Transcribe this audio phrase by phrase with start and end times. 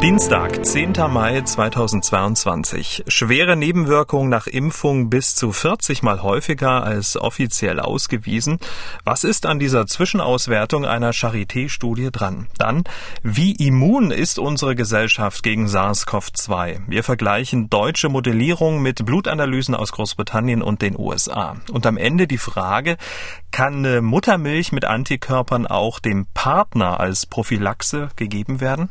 [0.00, 0.92] Dienstag, 10.
[1.10, 3.02] Mai 2022.
[3.08, 8.60] Schwere Nebenwirkungen nach Impfung bis zu 40 mal häufiger als offiziell ausgewiesen.
[9.02, 12.46] Was ist an dieser Zwischenauswertung einer Charité-Studie dran?
[12.58, 12.84] Dann,
[13.24, 16.82] wie immun ist unsere Gesellschaft gegen SARS-CoV-2?
[16.86, 21.56] Wir vergleichen deutsche Modellierung mit Blutanalysen aus Großbritannien und den USA.
[21.72, 22.98] Und am Ende die Frage,
[23.50, 28.90] kann Muttermilch mit Antikörpern auch dem Partner als Prophylaxe gegeben werden?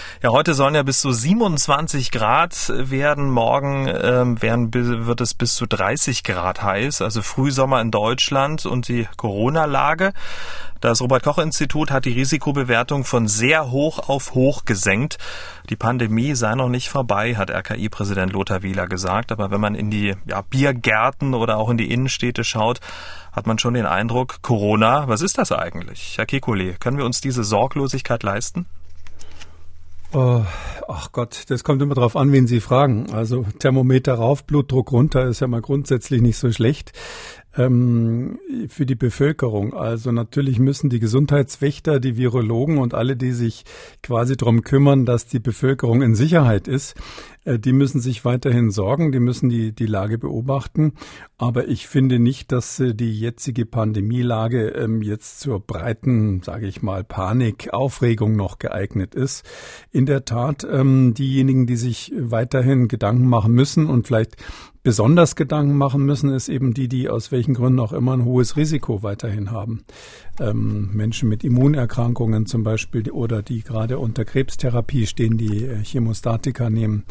[0.23, 3.31] Ja, heute sollen ja bis zu 27 Grad werden.
[3.31, 8.87] Morgen ähm, werden, wird es bis zu 30 Grad heiß, also Frühsommer in Deutschland und
[8.87, 10.13] die Corona-Lage.
[10.79, 15.17] Das Robert-Koch-Institut hat die Risikobewertung von sehr hoch auf hoch gesenkt.
[15.71, 19.31] Die Pandemie sei noch nicht vorbei, hat RKI-Präsident Lothar Wieler gesagt.
[19.31, 22.79] Aber wenn man in die ja, Biergärten oder auch in die Innenstädte schaut,
[23.31, 26.19] hat man schon den Eindruck, Corona, was ist das eigentlich?
[26.19, 28.67] Herr Kekulé, können wir uns diese Sorglosigkeit leisten?
[30.13, 30.41] Oh,
[30.89, 33.09] ach Gott, das kommt immer darauf an, wen Sie fragen.
[33.13, 36.91] Also Thermometer rauf, Blutdruck runter ist ja mal grundsätzlich nicht so schlecht
[37.57, 39.73] ähm, für die Bevölkerung.
[39.73, 43.65] Also natürlich müssen die Gesundheitswächter, die Virologen und alle, die sich
[44.03, 46.95] quasi darum kümmern, dass die Bevölkerung in Sicherheit ist,
[47.45, 50.93] äh, die müssen sich weiterhin sorgen, die müssen die, die Lage beobachten.
[51.37, 56.81] Aber ich finde nicht, dass äh, die jetzige Pandemielage ähm, jetzt zur breiten, sage ich
[56.81, 59.45] mal, Panik, Aufregung noch geeignet ist.
[59.91, 64.37] In der Tat, ähm, diejenigen, die sich weiterhin Gedanken machen müssen und vielleicht
[64.83, 68.57] besonders Gedanken machen müssen, ist eben die, die aus welchen Gründen auch immer ein hohes
[68.57, 69.83] Risiko weiterhin haben.
[70.39, 76.69] Ähm, Menschen mit Immunerkrankungen zum Beispiel oder die gerade unter Krebstherapie stehen, die äh, Chemostatika
[76.69, 77.03] nehmen.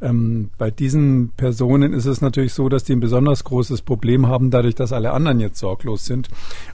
[0.00, 4.50] Ähm, bei diesen Personen ist es natürlich so, dass die ein besonders großes Problem haben,
[4.50, 6.28] dadurch, dass alle anderen jetzt sorglos sind.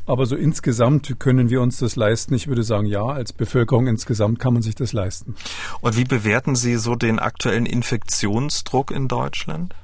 [0.06, 2.34] Aber so insgesamt können wir uns das leisten.
[2.34, 5.36] Ich würde sagen, ja, als Bevölkerung insgesamt kann man sich das leisten.
[5.80, 9.74] Und wie bewerten Sie so den aktuellen Infektionsdruck in Deutschland?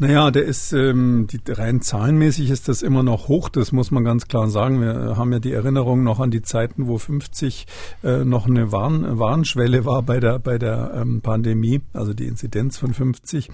[0.00, 4.04] Naja, der ist ähm, die, rein zahlenmäßig ist das immer noch hoch, das muss man
[4.04, 4.80] ganz klar sagen.
[4.80, 7.66] Wir haben ja die Erinnerung noch an die Zeiten, wo 50
[8.04, 12.78] äh, noch eine Warn, Warnschwelle war bei der bei der ähm, Pandemie, also die Inzidenz
[12.78, 13.50] von 50.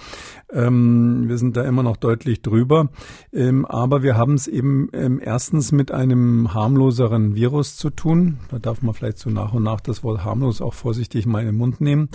[0.53, 2.91] Ähm, wir sind da immer noch deutlich drüber,
[3.33, 8.37] ähm, aber wir haben es eben ähm, erstens mit einem harmloseren Virus zu tun.
[8.51, 11.47] Da darf man vielleicht so nach und nach das Wort harmlos auch vorsichtig mal in
[11.47, 12.11] den Mund nehmen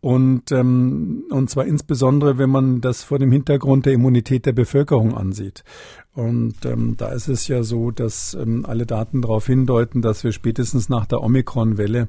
[0.00, 4.52] und ähm, und zwar insbesondere, wenn man das vor dem Hintergrund Hintergrund der Immunität der
[4.52, 5.62] Bevölkerung ansieht.
[6.14, 10.32] Und ähm, da ist es ja so, dass ähm, alle Daten darauf hindeuten, dass wir
[10.32, 12.08] spätestens nach der Omikron-Welle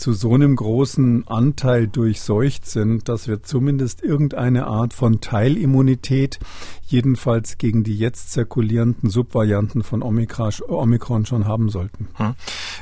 [0.00, 6.38] zu so einem großen Anteil durchseucht sind, dass wir zumindest irgendeine Art von Teilimmunität,
[6.86, 12.08] jedenfalls gegen die jetzt zirkulierenden Subvarianten von Omikron schon haben sollten.
[12.14, 12.34] Hm.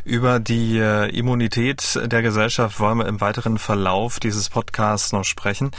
[0.05, 5.73] Über die äh, Immunität der Gesellschaft wollen wir im weiteren Verlauf dieses Podcasts noch sprechen.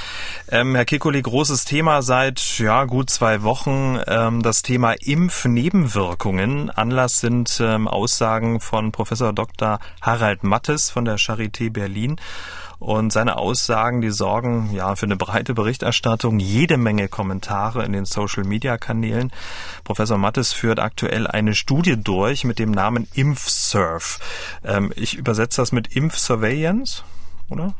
[0.50, 6.69] Ähm, Herr Kikuli, großes Thema seit ja, gut zwei Wochen, ähm, das Thema Impfnebenwirkungen.
[6.69, 9.79] Anlass sind ähm, Aussagen von Professor Dr.
[10.01, 12.16] Harald Mattes von der Charité Berlin.
[12.79, 18.06] Und seine Aussagen, die sorgen ja für eine breite Berichterstattung, jede Menge Kommentare in den
[18.06, 19.31] Social Media Kanälen.
[19.84, 24.19] Professor Mattes führt aktuell eine Studie durch mit dem Namen ImpfSurf.
[24.63, 27.03] Ähm, ich übersetze das mit Impfsurveillance,
[27.50, 27.73] oder?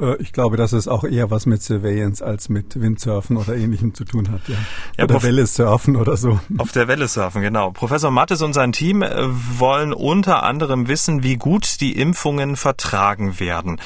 [0.00, 3.94] Äh, ich glaube, dass es auch eher was mit Surveillance als mit Windsurfen oder ähnlichem
[3.94, 4.48] zu tun hat.
[4.48, 4.56] Ja.
[4.98, 6.40] ja oder Welle surfen oder so.
[6.58, 7.70] Auf der Welle surfen, genau.
[7.70, 9.26] Professor Mattes und sein Team äh,
[9.58, 13.80] wollen unter anderem wissen, wie gut die Impfungen vertragen werden.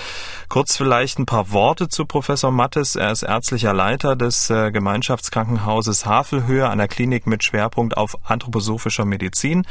[0.48, 2.96] Kurz vielleicht ein paar Worte zu Professor Mattes.
[2.96, 9.64] Er ist ärztlicher Leiter des äh, Gemeinschaftskrankenhauses Havelhöhe, einer Klinik mit Schwerpunkt auf anthroposophischer Medizin.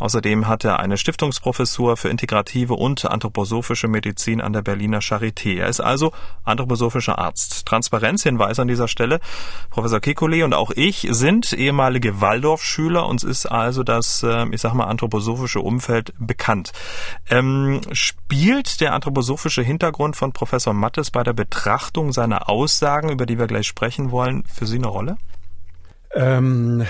[0.00, 5.58] Außerdem hat er eine Stiftungsprofessur für integrative und anthroposophische Medizin an der Berliner Charité.
[5.58, 6.12] Er ist also
[6.44, 7.66] anthroposophischer Arzt.
[7.66, 9.20] Transparenzhinweis an dieser Stelle.
[9.68, 13.06] Professor Kekulé und auch ich sind ehemalige Waldorfschüler.
[13.06, 16.72] Uns ist also das, äh, ich sag mal, anthroposophische Umfeld bekannt.
[17.28, 23.38] Ähm, spielt der anthroposophische Hintergrund von Professor Mattes bei der Betrachtung seiner Aussagen, über die
[23.38, 25.18] wir gleich sprechen wollen, für Sie eine Rolle?
[26.14, 26.86] Ähm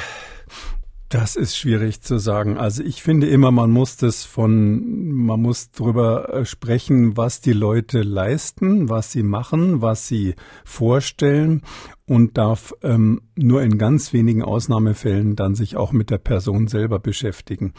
[1.11, 2.57] Das ist schwierig zu sagen.
[2.57, 7.53] Also ich finde immer, man muss das von, man muss drüber äh, sprechen, was die
[7.53, 11.63] Leute leisten, was sie machen, was sie vorstellen
[12.11, 16.99] und darf ähm, nur in ganz wenigen Ausnahmefällen dann sich auch mit der Person selber
[16.99, 17.73] beschäftigen.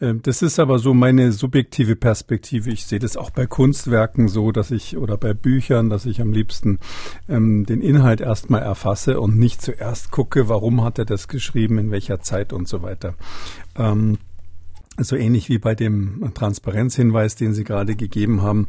[0.00, 2.70] Ähm, das ist aber so meine subjektive Perspektive.
[2.70, 6.32] Ich sehe das auch bei Kunstwerken so, dass ich oder bei Büchern, dass ich am
[6.32, 6.78] liebsten
[7.28, 11.90] ähm, den Inhalt erstmal erfasse und nicht zuerst gucke, warum hat er das geschrieben, in
[11.90, 13.16] welcher Zeit und so weiter.
[13.76, 14.16] Ähm,
[14.98, 18.68] so ähnlich wie bei dem Transparenzhinweis, den Sie gerade gegeben haben.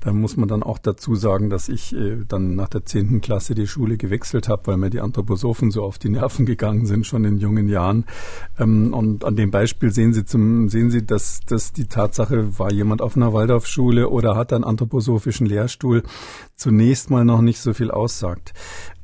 [0.00, 3.54] Da muss man dann auch dazu sagen, dass ich äh, dann nach der zehnten Klasse
[3.54, 7.24] die Schule gewechselt habe, weil mir die Anthroposophen so auf die Nerven gegangen sind, schon
[7.24, 8.04] in jungen Jahren.
[8.58, 12.72] Ähm, und an dem Beispiel sehen Sie zum, sehen Sie, dass, dass die Tatsache, war
[12.72, 16.02] jemand auf einer Waldorfschule oder hat einen anthroposophischen Lehrstuhl,
[16.54, 18.54] zunächst mal noch nicht so viel aussagt.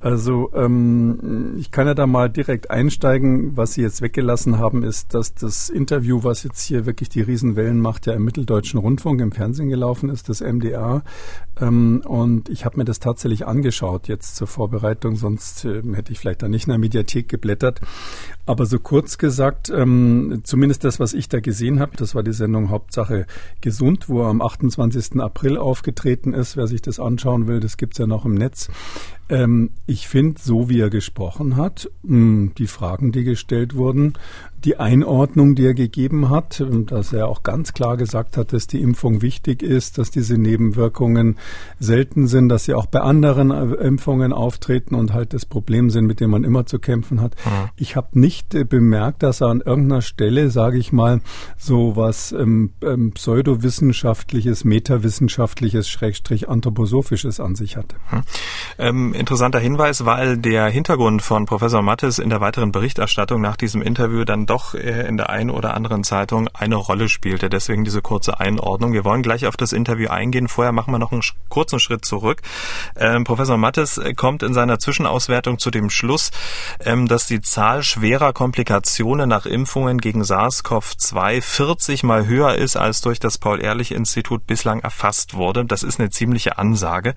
[0.03, 3.57] Also ähm, ich kann ja da mal direkt einsteigen.
[3.57, 7.79] Was Sie jetzt weggelassen haben, ist, dass das Interview, was jetzt hier wirklich die Riesenwellen
[7.79, 11.05] macht, ja im Mitteldeutschen Rundfunk im Fernsehen gelaufen ist, das MDR.
[11.61, 16.19] Ähm, und ich habe mir das tatsächlich angeschaut jetzt zur Vorbereitung, sonst äh, hätte ich
[16.19, 17.81] vielleicht da nicht in der Mediathek geblättert.
[18.45, 22.33] Aber so kurz gesagt, ähm, zumindest das, was ich da gesehen habe, das war die
[22.33, 23.27] Sendung Hauptsache
[23.61, 25.21] gesund, wo er am 28.
[25.21, 26.57] April aufgetreten ist.
[26.57, 28.69] Wer sich das anschauen will, das gibt's ja noch im Netz.
[29.33, 34.13] Ähm, ich finde, so wie er gesprochen hat, mh, die Fragen, die gestellt wurden,
[34.65, 38.81] die Einordnung, die er gegeben hat, dass er auch ganz klar gesagt hat, dass die
[38.81, 41.39] Impfung wichtig ist, dass diese Nebenwirkungen
[41.79, 46.07] selten sind, dass sie auch bei anderen äh, Impfungen auftreten und halt das Problem sind,
[46.07, 47.35] mit dem man immer zu kämpfen hat.
[47.45, 47.71] Mhm.
[47.77, 51.21] Ich habe nicht äh, bemerkt, dass er an irgendeiner Stelle, sage ich mal,
[51.57, 57.97] so was ähm, ähm, pseudowissenschaftliches, metawissenschaftliches, schrägstrich anthroposophisches an sich hatte.
[58.11, 58.23] Mhm.
[58.79, 63.83] Ähm, interessanter Hinweis, weil der Hintergrund von Professor Mattes in der weiteren Berichterstattung nach diesem
[63.83, 67.49] Interview dann doch äh, in der einen oder anderen Zeitung eine Rolle spielte.
[67.49, 68.93] Deswegen diese kurze Einordnung.
[68.93, 70.47] Wir wollen gleich auf das Interview eingehen.
[70.47, 72.43] Vorher machen wir noch einen kurzen Schritt zurück.
[72.97, 76.31] Ähm, Professor Mattes äh, kommt in seiner Zwischenauswertung zu dem Schluss,
[76.85, 83.01] ähm, dass die Zahl schwerer Komplikationen nach Impfungen gegen SARS-CoV-2 40 mal höher ist, als
[83.01, 85.65] durch das Paul-Ehrlich-Institut bislang erfasst wurde.
[85.65, 87.15] Das ist eine ziemliche Ansage.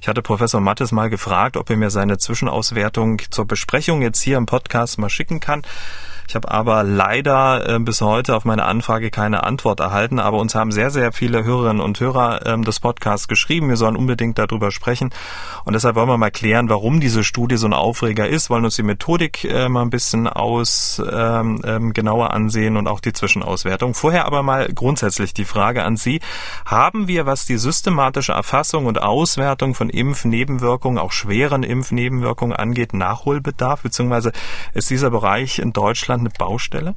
[0.00, 4.38] Ich hatte Professor Mattes mal gefragt, ob er mir seine Zwischenauswertung zur Besprechung jetzt hier
[4.38, 5.62] im Podcast mal schicken kann.
[6.28, 10.54] Ich habe aber leider äh, bis heute auf meine Anfrage keine Antwort erhalten, aber uns
[10.54, 13.70] haben sehr, sehr viele Hörerinnen und Hörer ähm, des Podcasts geschrieben.
[13.70, 15.08] Wir sollen unbedingt darüber sprechen.
[15.64, 18.76] Und deshalb wollen wir mal klären, warum diese Studie so ein Aufreger ist, wollen uns
[18.76, 23.94] die Methodik äh, mal ein bisschen aus ähm, ähm, genauer ansehen und auch die Zwischenauswertung.
[23.94, 26.20] Vorher aber mal grundsätzlich die Frage an Sie.
[26.66, 33.80] Haben wir, was die systematische Erfassung und Auswertung von Impfnebenwirkungen, auch schweren Impfnebenwirkungen angeht, Nachholbedarf,
[33.80, 34.32] beziehungsweise
[34.74, 36.94] ist dieser Bereich in Deutschland Deutschland eine Baustelle?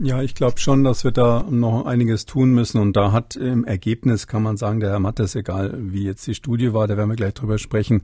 [0.00, 2.80] Ja, ich glaube schon, dass wir da noch einiges tun müssen.
[2.80, 6.34] Und da hat im Ergebnis, kann man sagen, der Herr Mattes, egal wie jetzt die
[6.34, 8.02] Studie war, da werden wir gleich drüber sprechen,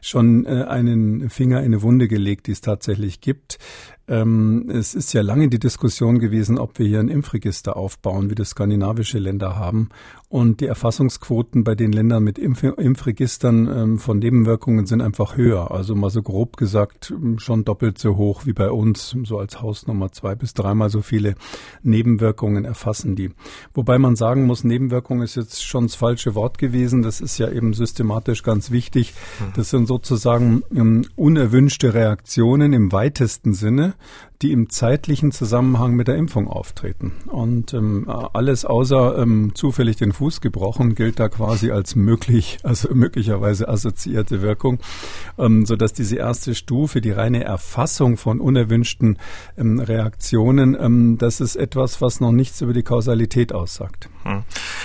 [0.00, 3.58] schon äh, einen Finger in eine Wunde gelegt, die es tatsächlich gibt.
[4.08, 8.34] Ähm, es ist ja lange die Diskussion gewesen, ob wir hier ein Impfregister aufbauen, wie
[8.34, 9.90] das skandinavische Länder haben.
[10.32, 15.70] Und die Erfassungsquoten bei den Ländern mit Impf Impfregistern ähm, von Nebenwirkungen sind einfach höher.
[15.70, 19.14] Also mal so grob gesagt ähm, schon doppelt so hoch wie bei uns.
[19.24, 21.34] So als Hausnummer zwei bis dreimal so viele
[21.82, 23.30] Nebenwirkungen erfassen die.
[23.74, 27.02] Wobei man sagen muss, Nebenwirkung ist jetzt schon das falsche Wort gewesen.
[27.02, 29.12] Das ist ja eben systematisch ganz wichtig.
[29.36, 29.48] Hm.
[29.54, 33.91] Das sind sozusagen ähm, unerwünschte Reaktionen im weitesten Sinne,
[34.42, 37.12] die im zeitlichen Zusammenhang mit der Impfung auftreten.
[37.26, 42.92] Und ähm, alles außer ähm, zufällig den Fuß gebrochen gilt da quasi als möglich, also
[42.92, 44.80] möglicherweise assoziierte Wirkung,
[45.38, 49.18] ähm, so dass diese erste Stufe, die reine Erfassung von unerwünschten
[49.56, 54.08] ähm, Reaktionen, ähm, das ist etwas, was noch nichts über die Kausalität aussagt.
[54.24, 54.44] Hm.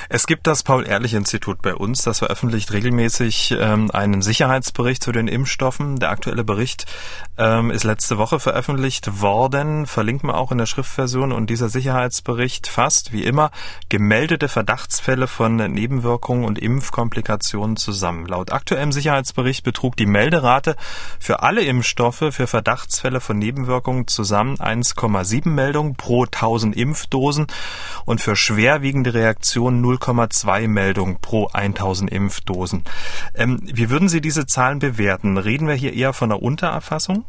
[0.09, 5.97] Es gibt das Paul-Ehrlich-Institut bei uns, das veröffentlicht regelmäßig ähm, einen Sicherheitsbericht zu den Impfstoffen.
[5.97, 6.85] Der aktuelle Bericht
[7.37, 11.31] ähm, ist letzte Woche veröffentlicht worden, verlinken wir auch in der Schriftversion.
[11.31, 13.51] Und dieser Sicherheitsbericht fasst, wie immer,
[13.89, 18.25] gemeldete Verdachtsfälle von Nebenwirkungen und Impfkomplikationen zusammen.
[18.25, 20.75] Laut aktuellem Sicherheitsbericht betrug die Melderate
[21.19, 27.47] für alle Impfstoffe für Verdachtsfälle von Nebenwirkungen zusammen 1,7 Meldungen pro 1000 Impfdosen
[28.05, 32.83] und für schwerwiegende Reaktionen 0,2 Meldungen pro 1000 Impfdosen.
[33.35, 35.37] Ähm, wie würden Sie diese Zahlen bewerten?
[35.37, 37.25] Reden wir hier eher von einer Untererfassung?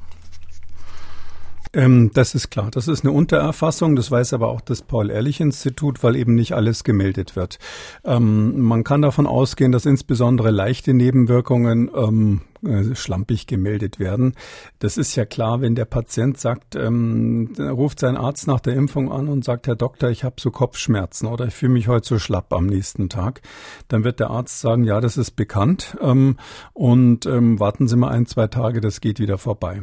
[1.73, 2.71] Ähm, das ist klar.
[2.71, 3.97] Das ist eine Untererfassung.
[3.97, 7.59] Das weiß aber auch das Paul-Ehrlich-Institut, weil eben nicht alles gemeldet wird.
[8.05, 14.35] Ähm, man kann davon ausgehen, dass insbesondere leichte Nebenwirkungen ähm, äh, schlampig gemeldet werden.
[14.79, 19.11] Das ist ja klar, wenn der Patient sagt, ähm, ruft sein Arzt nach der Impfung
[19.13, 22.19] an und sagt, Herr Doktor, ich habe so Kopfschmerzen oder ich fühle mich heute so
[22.19, 23.43] schlapp am nächsten Tag,
[23.89, 26.37] dann wird der Arzt sagen, ja, das ist bekannt ähm,
[26.73, 29.83] und ähm, warten Sie mal ein, zwei Tage, das geht wieder vorbei.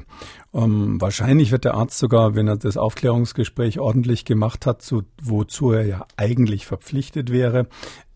[0.53, 5.71] Ähm, wahrscheinlich wird der Arzt sogar, wenn er das Aufklärungsgespräch ordentlich gemacht hat, zu, wozu
[5.71, 7.67] er ja eigentlich verpflichtet wäre,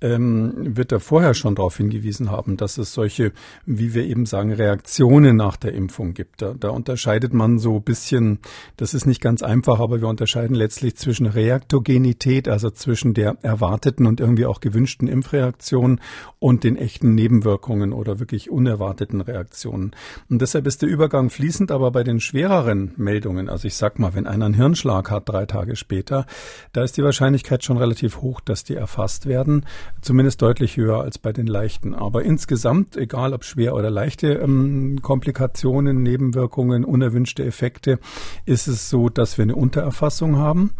[0.01, 3.32] ähm, wird er vorher schon darauf hingewiesen haben, dass es solche,
[3.65, 6.41] wie wir eben sagen, Reaktionen nach der Impfung gibt.
[6.41, 8.39] Da, da unterscheidet man so bisschen,
[8.77, 14.06] das ist nicht ganz einfach, aber wir unterscheiden letztlich zwischen Reaktogenität, also zwischen der erwarteten
[14.06, 16.01] und irgendwie auch gewünschten Impfreaktion
[16.39, 19.91] und den echten Nebenwirkungen oder wirklich unerwarteten Reaktionen.
[20.29, 24.13] Und deshalb ist der Übergang fließend, aber bei den schwereren Meldungen, also ich sag mal,
[24.15, 26.25] wenn einer einen Hirnschlag hat drei Tage später,
[26.74, 29.65] da ist die Wahrscheinlichkeit schon relativ hoch, dass die erfasst werden
[30.01, 31.93] zumindest deutlich höher als bei den leichten.
[31.93, 38.00] Aber insgesamt, egal ob schwer oder leichte ähm, Komplikationen, Nebenwirkungen, unerwünschte Effekte,
[38.46, 40.72] ist es so, dass wir eine Untererfassung haben.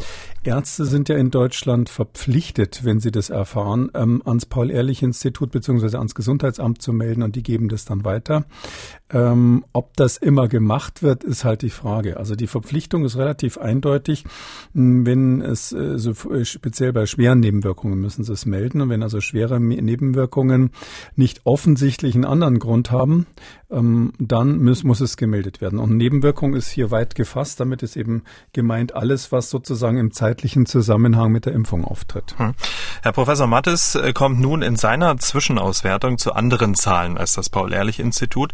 [0.44, 5.98] Ärzte sind ja in Deutschland verpflichtet, wenn sie das erfahren, ähm, ans Paul-Ehrlich-Institut bzw.
[5.98, 8.46] ans Gesundheitsamt zu melden und die geben das dann weiter.
[9.12, 12.18] Ähm, ob das immer gemacht wird, ist halt die Frage.
[12.18, 14.24] Also die Verpflichtung ist relativ eindeutig.
[14.74, 19.04] Wenn es äh, so äh, speziell bei schweren Nebenwirkungen müssen sie es melden und wenn
[19.04, 20.72] also schwere Nebenwirkungen
[21.16, 23.26] nicht offensichtlich einen anderen Grund haben,
[23.72, 25.80] ähm, dann muss, muss es gemeldet werden.
[25.80, 27.60] Und Nebenwirkung ist hier weit gefasst.
[27.60, 28.24] Damit ist eben
[28.54, 32.36] gemeint alles, was sozusagen im zeitlichen Zusammenhang mit der Impfung auftritt.
[32.38, 32.54] Hm.
[33.02, 38.52] Herr Professor Mattes äh, kommt nun in seiner Zwischenauswertung zu anderen Zahlen als das Paul-Ehrlich-Institut.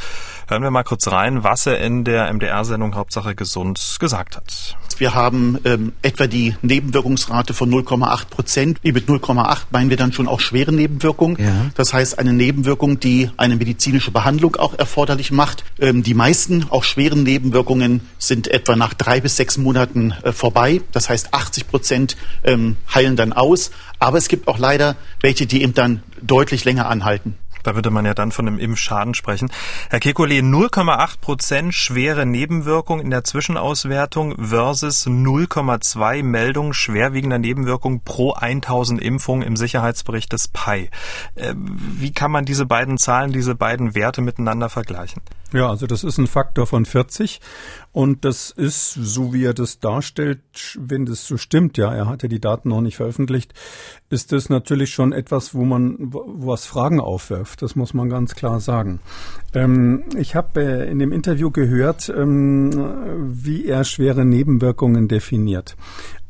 [0.47, 4.77] Hören wir mal kurz rein, was er in der MDR-Sendung Hauptsache gesund gesagt hat.
[4.99, 8.83] Wir haben ähm, etwa die Nebenwirkungsrate von 0,8 Prozent.
[8.83, 11.37] Mit 0,8 meinen wir dann schon auch schwere Nebenwirkungen.
[11.39, 11.71] Ja.
[11.75, 15.63] Das heißt eine Nebenwirkung, die eine medizinische Behandlung auch erforderlich macht.
[15.79, 20.81] Ähm, die meisten, auch schweren Nebenwirkungen, sind etwa nach drei bis sechs Monaten äh, vorbei.
[20.91, 23.71] Das heißt 80 Prozent ähm, heilen dann aus.
[23.99, 27.35] Aber es gibt auch leider welche, die eben dann deutlich länger anhalten.
[27.65, 29.51] Da würde man ja dann von einem Impfschaden sprechen.
[29.89, 38.33] Herr Kekulé, 0,8 Prozent schwere Nebenwirkung in der Zwischenauswertung versus 0,2 Meldungen schwerwiegender Nebenwirkung pro
[38.33, 40.91] 1000 Impfungen im Sicherheitsbericht des PI.
[41.33, 45.23] Äh, wie kann man diese beiden Zahlen, diese beiden Werte miteinander vergleichen?
[45.51, 47.39] Ja, also das ist ein Faktor von 40
[47.95, 50.41] und das ist, so wie er das darstellt,
[50.77, 53.53] wenn das so stimmt, ja, er hat ja die Daten noch nicht veröffentlicht,
[54.09, 57.61] ist das natürlich schon etwas, wo man was Fragen aufwirft.
[57.61, 58.99] Das muss man ganz klar sagen.
[59.53, 62.69] Ähm, ich habe äh, in dem Interview gehört, ähm,
[63.29, 65.77] wie er schwere Nebenwirkungen definiert.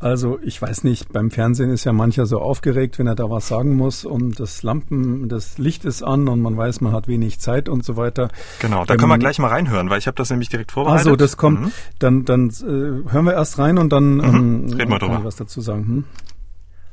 [0.06, 3.48] Also ich weiß nicht, beim Fernsehen ist ja mancher so aufgeregt, wenn er da was
[3.48, 7.40] sagen muss und das Lampen, das Licht ist an und man weiß, man hat wenig
[7.40, 8.30] Zeit und so weiter.
[8.60, 11.08] Genau, da ähm, können wir gleich mal reinhören, weil ich habe das nämlich direkt vorbereitet.
[11.08, 11.72] Also das kommt, mhm.
[11.98, 14.24] dann, dann äh, hören wir erst rein und dann mhm.
[14.24, 15.24] ähm, Reden wir drüber.
[15.24, 15.88] was dazu sagen.
[15.88, 16.04] Hm?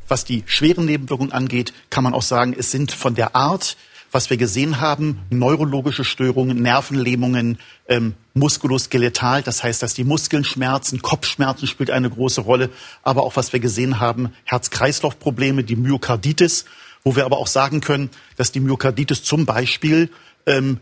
[0.09, 3.77] Was die schweren Nebenwirkungen angeht, kann man auch sagen, es sind von der Art
[4.13, 11.03] was wir gesehen haben, neurologische Störungen, Nervenlähmungen, ähm, muskuloskeletal, das heißt, dass die Muskeln schmerzen,
[11.03, 12.71] Kopfschmerzen spielt eine große Rolle,
[13.03, 16.67] aber auch was wir gesehen haben, Herz-Kreislauf-Probleme, die Myokarditis,
[17.05, 20.11] wo wir aber auch sagen können, dass die Myokarditis zum Beispiel
[20.47, 20.79] ähm,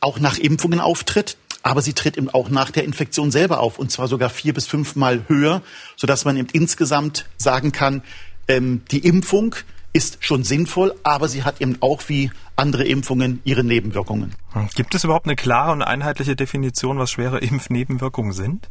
[0.00, 3.92] auch nach Impfungen auftritt, aber sie tritt eben auch nach der Infektion selber auf und
[3.92, 5.62] zwar sogar vier bis fünfmal höher,
[5.96, 8.02] sodass man eben insgesamt sagen kann,
[8.48, 9.54] ähm, die Impfung
[9.92, 14.34] ist schon sinnvoll, aber sie hat eben auch wie andere Impfungen ihre Nebenwirkungen.
[14.74, 18.68] Gibt es überhaupt eine klare und einheitliche Definition, was schwere Impfnebenwirkungen sind?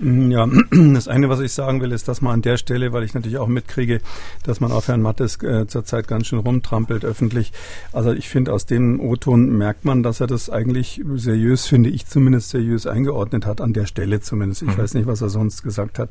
[0.00, 0.48] Mhm, ja,
[0.94, 3.38] das eine, was ich sagen will, ist, dass man an der Stelle, weil ich natürlich
[3.38, 4.00] auch mitkriege,
[4.44, 7.52] dass man auf Herrn Mattes äh, zurzeit ganz schön rumtrampelt öffentlich.
[7.92, 12.06] Also ich finde, aus dem O-Ton merkt man, dass er das eigentlich seriös, finde ich
[12.06, 14.62] zumindest seriös eingeordnet hat, an der Stelle zumindest.
[14.62, 14.78] Ich mhm.
[14.78, 16.10] weiß nicht, was er sonst gesagt hat.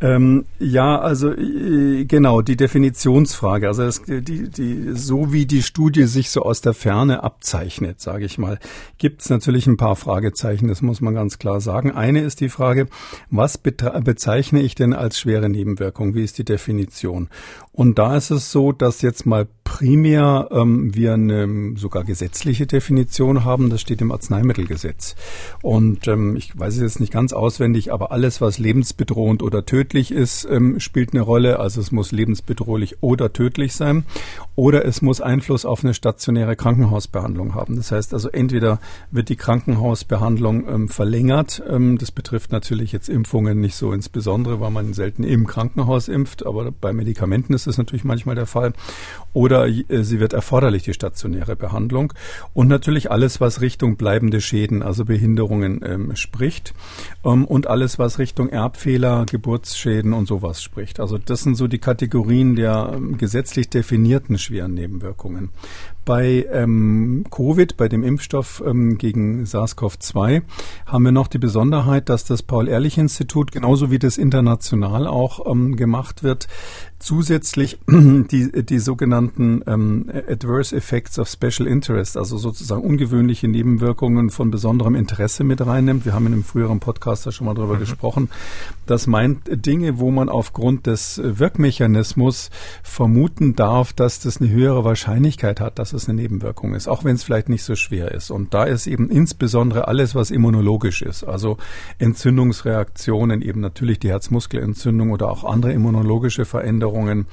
[0.00, 3.66] Ähm, ja, also äh, genau, die Definitionsfrage.
[3.66, 8.24] Also es, die, die, so wie die Studie sich so aus der Ferne abzeichnet, sage
[8.24, 8.58] ich mal,
[8.98, 11.90] gibt es natürlich ein paar Fragezeichen, das muss man ganz klar sagen.
[11.90, 12.86] Eine ist die Frage,
[13.30, 16.14] was bezeichne ich denn als schwere Nebenwirkung?
[16.14, 17.28] Wie ist die Definition?
[17.72, 23.44] Und da ist es so, dass jetzt mal primär ähm, wir eine sogar gesetzliche Definition
[23.44, 23.68] haben.
[23.68, 25.16] Das steht im Arzneimittelgesetz.
[25.60, 30.12] Und ähm, ich weiß es jetzt nicht ganz auswendig, aber alles, was lebensbedrohend oder tödlich
[30.12, 31.58] ist, ähm, spielt eine Rolle.
[31.58, 34.04] Also es muss lebensbedrohlich oder tödlich sein.
[34.54, 37.74] Oder es muss Einfluss auf eine stationäre Krankenhausbehandlung haben.
[37.74, 38.78] Das heißt also, entweder
[39.10, 41.60] wird die Krankenhausbehandlung ähm, verlängert.
[41.68, 46.46] Ähm, das betrifft natürlich jetzt Impfungen nicht so insbesondere, weil man selten im Krankenhaus impft,
[46.46, 48.72] aber bei Medikamenten ist das natürlich manchmal der Fall.
[49.32, 52.12] Oder oder äh, sie wird erforderlich, die stationäre Behandlung.
[52.52, 56.74] Und natürlich alles, was Richtung bleibende Schäden, also Behinderungen ähm, spricht.
[57.24, 61.00] Ähm, und alles, was Richtung Erbfehler, Geburtsschäden und sowas spricht.
[61.00, 65.50] Also das sind so die Kategorien der ähm, gesetzlich definierten schweren Nebenwirkungen.
[66.06, 70.42] Bei ähm, Covid, bei dem Impfstoff ähm, gegen SARS-CoV-2,
[70.86, 76.22] haben wir noch die Besonderheit, dass das Paul-Ehrlich-Institut genauso wie das international auch ähm, gemacht
[76.22, 76.46] wird,
[76.98, 84.50] zusätzlich die, die sogenannten ähm, Adverse Effects of Special Interest, also sozusagen ungewöhnliche Nebenwirkungen von
[84.50, 86.04] besonderem Interesse mit reinnimmt.
[86.04, 87.80] Wir haben in einem früheren Podcast da schon mal drüber mhm.
[87.80, 88.30] gesprochen.
[88.86, 92.50] Das meint Dinge, wo man aufgrund des Wirkmechanismus
[92.82, 97.16] vermuten darf, dass das eine höhere Wahrscheinlichkeit hat, dass es eine Nebenwirkung ist, auch wenn
[97.16, 98.30] es vielleicht nicht so schwer ist.
[98.30, 101.56] Und da ist eben insbesondere alles, was immunologisch ist, also
[101.98, 107.26] Entzündungsreaktionen, eben natürlich die Herzmuskelentzündung oder auch andere immunologische Veränderungen,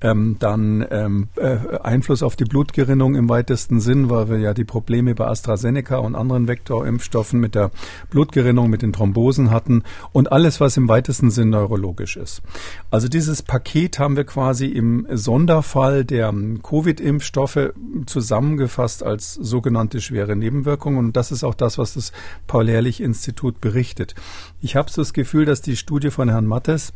[0.00, 4.64] ähm, dann ähm, äh, Einfluss auf die Blutgerinnung im weitesten Sinn, weil wir ja die
[4.64, 7.70] Probleme bei AstraZeneca und anderen Vektorimpfstoffen mit der
[8.10, 12.42] Blutgerinnung, mit den Thrombosen hatten und alles, was im weitesten Sinn neurologisch ist.
[12.90, 17.72] Also dieses Paket haben wir quasi im Sonderfall der Covid-Impfstoffe
[18.10, 22.12] zusammengefasst als sogenannte schwere Nebenwirkungen und das ist auch das, was das
[22.46, 24.14] Paul-Ehrlich-Institut berichtet.
[24.60, 26.92] Ich habe so das Gefühl, dass die Studie von Herrn Mattes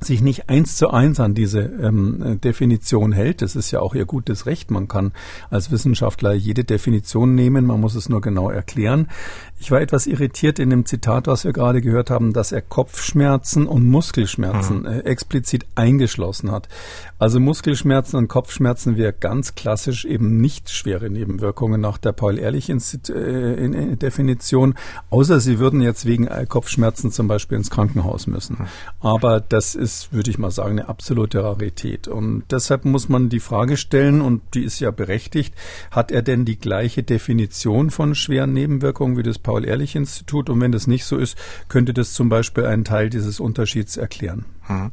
[0.00, 3.42] sich nicht eins zu eins an diese ähm, Definition hält.
[3.42, 4.70] Das ist ja auch ihr gutes Recht.
[4.70, 5.12] Man kann
[5.50, 9.08] als Wissenschaftler jede Definition nehmen, man muss es nur genau erklären.
[9.64, 13.66] Ich war etwas irritiert in dem Zitat, was wir gerade gehört haben, dass er Kopfschmerzen
[13.66, 14.86] und Muskelschmerzen mhm.
[14.86, 16.68] äh, explizit eingeschlossen hat.
[17.18, 24.74] Also Muskelschmerzen und Kopfschmerzen wäre ganz klassisch eben nicht schwere Nebenwirkungen nach der Paul-Ehrlich-Definition, äh,
[25.08, 28.58] außer sie würden jetzt wegen Kopfschmerzen zum Beispiel ins Krankenhaus müssen.
[28.58, 28.66] Mhm.
[29.00, 32.06] Aber das ist, würde ich mal sagen, eine absolute Rarität.
[32.06, 35.54] Und deshalb muss man die Frage stellen, und die ist ja berechtigt,
[35.90, 40.50] hat er denn die gleiche Definition von schweren Nebenwirkungen wie das Paul-Ehrlich-Institut?
[40.50, 44.44] Und wenn das nicht so ist, könnte das zum Beispiel einen Teil dieses Unterschieds erklären.
[44.66, 44.90] Hm.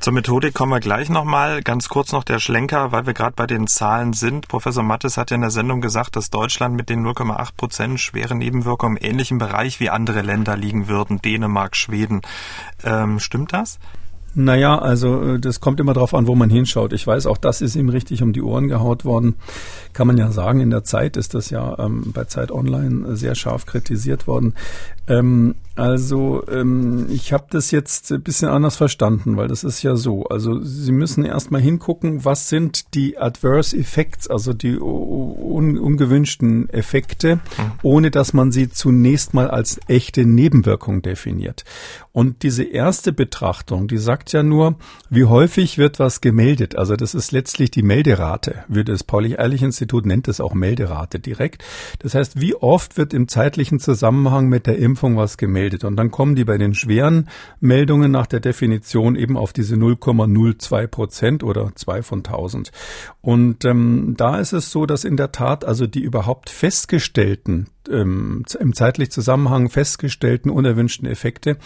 [0.00, 1.62] Zur Methodik kommen wir gleich nochmal.
[1.62, 4.48] Ganz kurz noch der Schlenker, weil wir gerade bei den Zahlen sind.
[4.48, 8.34] Professor Mattes hat ja in der Sendung gesagt, dass Deutschland mit den 0,8 Prozent schwere
[8.34, 11.22] Nebenwirkungen im ähnlichen Bereich wie andere Länder liegen würden.
[11.22, 12.22] Dänemark, Schweden.
[12.82, 13.78] Ähm, stimmt das?
[14.34, 16.92] Naja, also äh, das kommt immer darauf an, wo man hinschaut.
[16.92, 19.34] Ich weiß, auch das ist ihm richtig um die Ohren gehaut worden.
[19.92, 23.34] Kann man ja sagen, in der Zeit ist das ja ähm, bei Zeit Online sehr
[23.34, 24.54] scharf kritisiert worden.
[25.06, 29.96] Ähm, also ähm, ich habe das jetzt ein bisschen anders verstanden, weil das ist ja
[29.96, 30.24] so.
[30.24, 37.36] Also Sie müssen erstmal hingucken, was sind die Adverse Effects, also die un ungewünschten Effekte,
[37.36, 37.40] mhm.
[37.82, 41.64] ohne dass man sie zunächst mal als echte Nebenwirkung definiert.
[42.12, 44.76] Und diese erste Betrachtung, die sagt ja nur,
[45.10, 46.76] wie häufig wird was gemeldet.
[46.76, 48.62] Also das ist letztlich die Melderate.
[48.68, 51.64] Würde das Pauli-Ehrlich-Institut nennt es auch Melderate direkt.
[51.98, 55.82] Das heißt, wie oft wird im zeitlichen Zusammenhang mit der Impfung was gemeldet.
[55.82, 60.86] Und dann kommen die bei den schweren Meldungen nach der Definition eben auf diese 0,02
[60.86, 62.70] Prozent oder zwei von 1000.
[63.20, 68.44] Und ähm, da ist es so, dass in der Tat also die überhaupt festgestellten ähm,
[68.58, 71.56] im zeitlich Zusammenhang festgestellten unerwünschten Effekte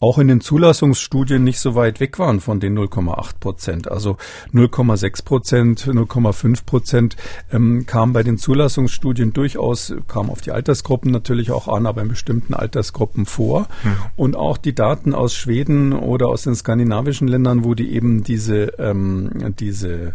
[0.00, 3.90] auch in den Zulassungsstudien nicht so weit weg waren von den 0,8 Prozent.
[3.90, 4.16] Also
[4.54, 7.16] 0,6 Prozent, 0,5 Prozent
[7.52, 12.08] ähm, kam bei den Zulassungsstudien durchaus, kam auf die Altersgruppen natürlich auch an, aber in
[12.08, 13.68] bestimmten Altersgruppen vor.
[13.82, 13.96] Mhm.
[14.16, 18.72] Und auch die Daten aus Schweden oder aus den skandinavischen Ländern, wo die eben diese,
[18.78, 20.14] ähm, diese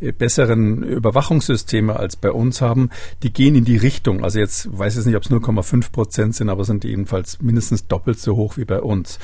[0.00, 2.90] äh, besseren Überwachungssysteme als bei uns haben,
[3.22, 4.24] die gehen in die Richtung.
[4.24, 7.86] Also jetzt weiß weiß jetzt nicht, ob es 0,5 Prozent sind, aber sind jedenfalls mindestens
[7.86, 9.18] doppelt so hoch wie bei uns.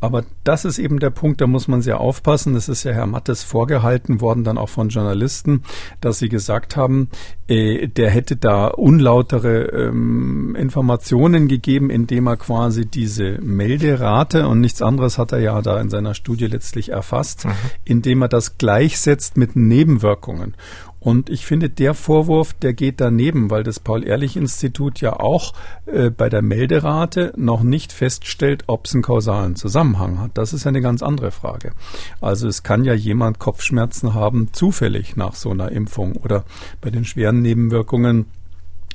[0.00, 2.54] Aber das ist eben der Punkt, da muss man sehr aufpassen.
[2.54, 5.62] Das ist ja Herr Mattes vorgehalten worden, dann auch von Journalisten,
[6.00, 7.10] dass sie gesagt haben,
[7.48, 14.80] äh, der hätte da unlautere ähm, Informationen gegeben, indem er quasi diese Melderate und nichts
[14.80, 17.52] anderes hat er ja da in seiner Studie letztlich erfasst, mhm.
[17.84, 20.54] indem er das gleichsetzt mit Nebenwirkungen.
[21.00, 25.54] Und ich finde, der Vorwurf, der geht daneben, weil das Paul-Ehrlich-Institut ja auch
[25.86, 30.32] äh, bei der Melderate noch nicht feststellt, ob es einen kausalen Zusammenhang hat.
[30.34, 31.72] Das ist eine ganz andere Frage.
[32.20, 36.44] Also es kann ja jemand Kopfschmerzen haben, zufällig nach so einer Impfung oder
[36.82, 38.26] bei den schweren Nebenwirkungen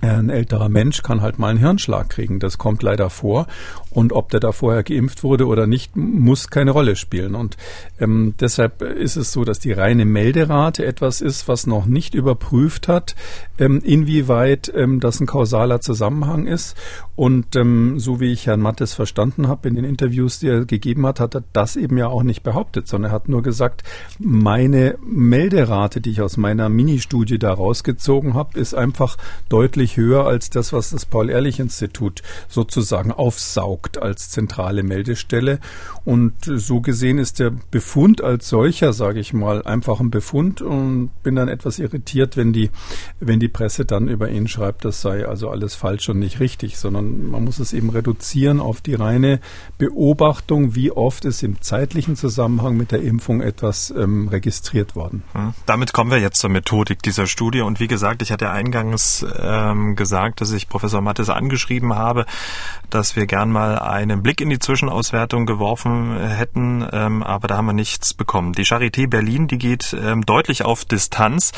[0.02, 2.40] ein älterer Mensch kann halt mal einen Hirnschlag kriegen.
[2.40, 3.48] Das kommt leider vor.
[3.90, 7.34] Und ob der da vorher geimpft wurde oder nicht, muss keine Rolle spielen.
[7.34, 7.56] Und
[7.98, 12.90] ähm, deshalb ist es so, dass die reine Melderate etwas ist, was noch nicht überprüft
[12.90, 13.16] hat,
[13.58, 16.76] ähm, inwieweit ähm, das ein kausaler Zusammenhang ist.
[17.16, 21.06] Und ähm, so wie ich Herrn Mattes verstanden habe in den Interviews, die er gegeben
[21.06, 23.84] hat, hat er das eben ja auch nicht behauptet, sondern er hat nur gesagt,
[24.20, 30.50] meine Melderate, die ich aus meiner Ministudie da rausgezogen habe, ist einfach deutlich höher als
[30.50, 35.60] das, was das Paul-Ehrlich-Institut sozusagen aufsaugt als zentrale Meldestelle.
[36.04, 41.10] Und so gesehen ist der Befund als solcher, sage ich mal, einfach ein Befund und
[41.24, 42.70] bin dann etwas irritiert, wenn die,
[43.20, 46.78] wenn die Presse dann über ihn schreibt, das sei also alles falsch und nicht richtig,
[46.78, 49.40] sondern man muss es eben reduzieren auf die reine
[49.78, 55.24] Beobachtung, wie oft ist im zeitlichen Zusammenhang mit der Impfung etwas ähm, registriert worden.
[55.34, 55.54] Hm.
[55.66, 57.62] Damit kommen wir jetzt zur Methodik dieser Studie.
[57.62, 59.26] Und wie gesagt, ich hatte eingangs
[59.76, 62.26] ähm, gesagt, dass ich Professor Mattes angeschrieben habe,
[62.90, 67.66] dass wir gern mal einen Blick in die Zwischenauswertung geworfen hätten, ähm, aber da haben
[67.66, 68.54] wir nichts bekommen.
[68.54, 71.52] Die Charité Berlin, die geht ähm, deutlich auf Distanz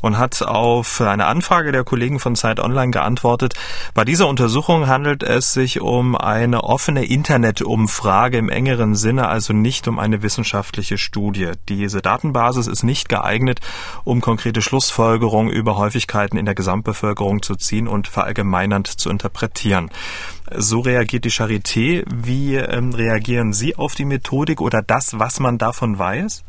[0.00, 3.54] und hat auf eine Anfrage der Kollegen von Zeit Online geantwortet.
[3.94, 9.86] Bei dieser Untersuchung handelt es sich um eine offene Internetumfrage im engeren Sinne, also nicht
[9.88, 11.52] um eine wissenschaftliche Studie.
[11.68, 13.60] Diese Datenbasis ist nicht geeignet,
[14.04, 19.90] um konkrete Schlussfolgerungen über Häufigkeiten in der Gesamtbevölkerung zu ziehen und verallgemeinernd zu interpretieren.
[20.54, 22.04] So reagiert die Charité.
[22.12, 26.42] Wie ähm, reagieren Sie auf die Methodik oder das, was man davon weiß?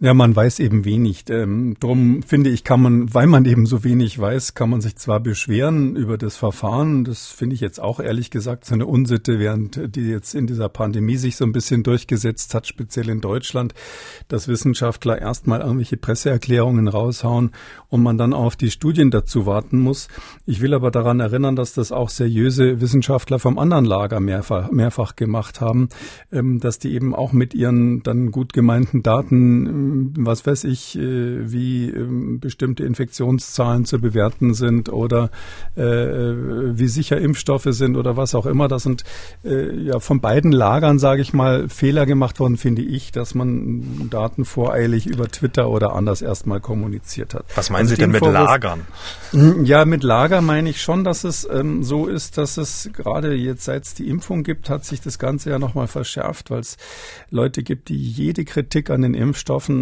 [0.00, 1.24] Ja, man weiß eben wenig.
[1.30, 4.96] Ähm, drum finde ich, kann man, weil man eben so wenig weiß, kann man sich
[4.96, 7.04] zwar beschweren über das Verfahren.
[7.04, 10.68] Das finde ich jetzt auch ehrlich gesagt so eine Unsitte, während die jetzt in dieser
[10.68, 13.72] Pandemie sich so ein bisschen durchgesetzt hat, speziell in Deutschland,
[14.26, 17.52] dass Wissenschaftler erstmal irgendwelche Presseerklärungen raushauen
[17.88, 20.08] und man dann auf die Studien dazu warten muss.
[20.44, 25.14] Ich will aber daran erinnern, dass das auch seriöse Wissenschaftler vom anderen Lager mehrfach, mehrfach
[25.14, 25.88] gemacht haben,
[26.32, 29.83] ähm, dass die eben auch mit ihren dann gut gemeinten Daten
[30.16, 35.30] was weiß ich, äh, wie ähm, bestimmte Infektionszahlen zu bewerten sind oder
[35.76, 38.68] äh, wie sicher Impfstoffe sind oder was auch immer.
[38.68, 39.04] Das sind
[39.44, 44.08] äh, ja von beiden Lagern, sage ich mal, Fehler gemacht worden, finde ich, dass man
[44.10, 47.44] Daten voreilig über Twitter oder anders erstmal kommuniziert hat.
[47.54, 48.82] Was meinen also Sie denn mit Lagern?
[49.30, 53.34] Hm, ja, mit Lager meine ich schon, dass es ähm, so ist, dass es gerade
[53.34, 56.76] jetzt, seit es die Impfung gibt, hat sich das Ganze ja nochmal verschärft, weil es
[57.30, 59.73] Leute gibt, die jede Kritik an den Impfstoffen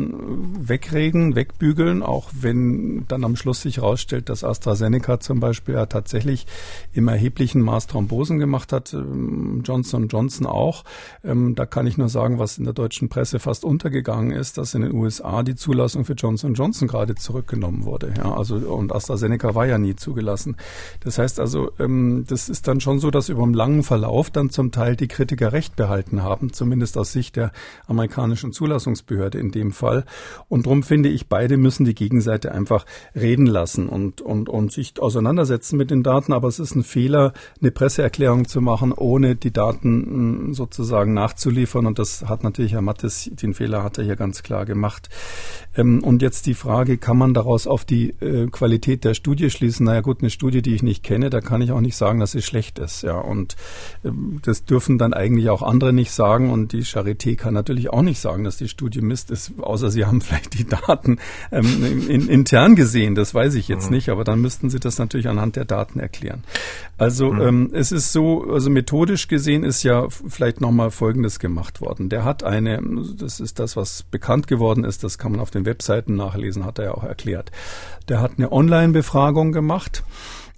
[0.59, 6.47] wegregen, wegbügeln, auch wenn dann am Schluss sich herausstellt, dass AstraZeneca zum Beispiel ja tatsächlich
[6.93, 10.85] im erheblichen Maß Thrombosen gemacht hat, ähm, Johnson Johnson auch.
[11.25, 14.75] Ähm, da kann ich nur sagen, was in der deutschen Presse fast untergegangen ist, dass
[14.75, 18.15] in den USA die Zulassung für Johnson Johnson gerade zurückgenommen wurde.
[18.17, 20.57] Ja, also und AstraZeneca war ja nie zugelassen.
[21.01, 24.51] Das heißt also, ähm, das ist dann schon so, dass über einen langen Verlauf dann
[24.51, 27.53] zum Teil die Kritiker recht behalten haben, zumindest aus Sicht der
[27.87, 29.82] amerikanischen Zulassungsbehörde in dem Fall.
[29.83, 30.05] Fall.
[30.49, 34.95] Und darum finde ich, beide müssen die Gegenseite einfach reden lassen und, und, und sich
[35.01, 36.33] auseinandersetzen mit den Daten.
[36.33, 41.87] Aber es ist ein Fehler, eine Presseerklärung zu machen, ohne die Daten mm, sozusagen nachzuliefern.
[41.87, 45.09] Und das hat natürlich Herr Mattes, den Fehler hat er hier ganz klar gemacht.
[45.77, 49.87] Ähm, und jetzt die Frage, kann man daraus auf die äh, Qualität der Studie schließen?
[49.87, 52.33] Naja gut, eine Studie, die ich nicht kenne, da kann ich auch nicht sagen, dass
[52.33, 53.03] sie schlecht ist.
[53.03, 53.57] Ja, und
[54.05, 56.51] ähm, das dürfen dann eigentlich auch andere nicht sagen.
[56.51, 60.05] Und die Charité kann natürlich auch nicht sagen, dass die Studie Mist ist, außer sie
[60.05, 61.19] haben vielleicht die Daten
[61.51, 63.15] ähm, in, intern gesehen.
[63.15, 63.97] Das weiß ich jetzt mhm.
[63.97, 66.45] nicht, aber dann müssten sie das natürlich anhand der Daten erklären.
[66.99, 67.41] Also mhm.
[67.41, 72.09] ähm, es ist so, also methodisch gesehen ist ja vielleicht nochmal Folgendes gemacht worden.
[72.09, 72.81] Der hat eine,
[73.19, 76.79] das ist das, was bekannt geworden ist, das kann man auf den Webseiten nachlesen, hat
[76.79, 77.51] er ja auch erklärt.
[78.09, 80.05] Der hat eine Online-Befragung gemacht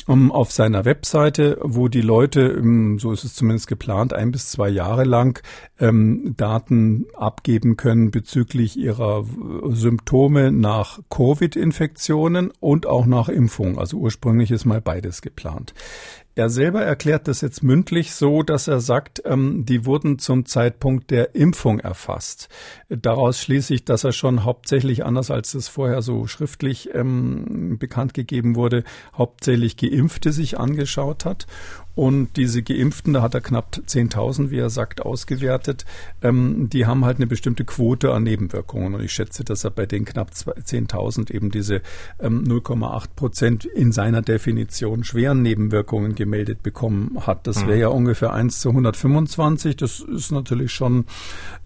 [0.06, 2.62] um, auf seiner Webseite, wo die Leute,
[2.98, 5.42] so ist es zumindest geplant, ein bis zwei Jahre lang
[5.78, 9.24] ähm, Daten abgeben können bezüglich ihrer
[9.70, 13.78] Symptome nach Covid-Infektionen und auch nach Impfung.
[13.78, 15.74] Also ursprünglich ist mal beides geplant.
[16.36, 21.12] Er selber erklärt das jetzt mündlich so, dass er sagt, ähm, die wurden zum Zeitpunkt
[21.12, 22.48] der Impfung erfasst.
[22.88, 28.14] Daraus schließe ich, dass er schon hauptsächlich, anders als es vorher so schriftlich ähm, bekannt
[28.14, 28.82] gegeben wurde,
[29.16, 31.46] hauptsächlich Geimpfte sich angeschaut hat.
[31.94, 35.84] Und diese Geimpften, da hat er knapp 10.000, wie er sagt, ausgewertet.
[36.22, 38.94] Ähm, die haben halt eine bestimmte Quote an Nebenwirkungen.
[38.94, 41.82] Und ich schätze, dass er bei den knapp 10.000 eben diese
[42.18, 47.46] ähm, 0,8 Prozent in seiner Definition schweren Nebenwirkungen gemeldet bekommen hat.
[47.46, 47.80] Das wäre mhm.
[47.80, 49.76] ja ungefähr 1 zu 125.
[49.76, 51.06] Das ist natürlich schon,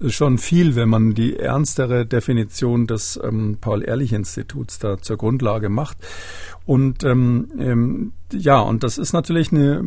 [0.06, 5.96] schon viel, wenn man die ernstere Definition des ähm, Paul-Ehrlich-Instituts da zur Grundlage macht.
[6.68, 9.82] Und ähm, ähm, ja, und das ist natürlich eine,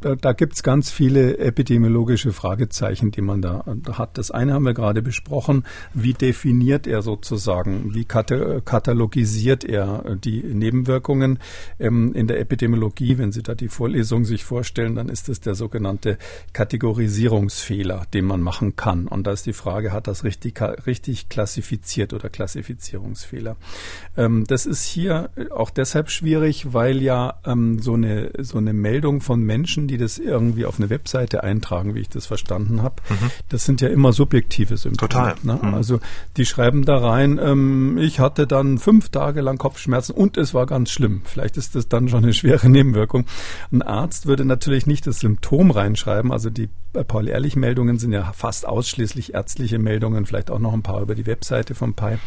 [0.00, 4.18] da, da gibt's ganz viele epidemiologische Fragezeichen, die man da, hat.
[4.18, 5.64] Das eine haben wir gerade besprochen.
[5.94, 11.38] Wie definiert er sozusagen, wie katalogisiert er die Nebenwirkungen
[11.78, 13.16] ähm, in der Epidemiologie?
[13.18, 16.18] Wenn Sie da die Vorlesung sich vorstellen, dann ist es der sogenannte
[16.52, 19.06] Kategorisierungsfehler, den man machen kann.
[19.06, 23.56] Und da ist die Frage, hat das richtig, richtig klassifiziert oder Klassifizierungsfehler?
[24.16, 29.20] Ähm, das ist hier auch deshalb schwierig, weil ja ähm, so, eine, so eine Meldung
[29.20, 33.30] von Menschen, die das irgendwie auf eine Webseite eintragen, wie ich das verstanden habe, mhm.
[33.48, 35.08] das sind ja immer subjektive Symptome.
[35.08, 35.34] Total.
[35.42, 35.58] Ne?
[35.60, 35.74] Mhm.
[35.74, 36.00] Also
[36.36, 40.66] die schreiben da rein, ähm, ich hatte dann fünf Tage lang Kopfschmerzen und es war
[40.66, 41.22] ganz schlimm.
[41.24, 43.26] Vielleicht ist das dann schon eine schwere Nebenwirkung.
[43.72, 49.34] Ein Arzt würde natürlich nicht das Symptom reinschreiben, also die Paul-Ehrlich-Meldungen sind ja fast ausschließlich
[49.34, 52.18] ärztliche Meldungen, vielleicht auch noch ein paar über die Webseite von Pi.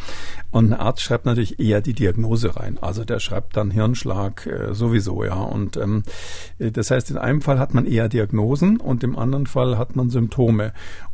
[0.50, 2.78] Und ein Arzt schreibt natürlich eher die Diagnose rein.
[2.80, 5.34] Also der schreibt dann Hirnschlag äh, sowieso, ja.
[5.34, 6.02] Und ähm,
[6.58, 10.10] das heißt, in einem Fall hat man eher Diagnosen und im anderen Fall hat man
[10.10, 10.72] Symptome.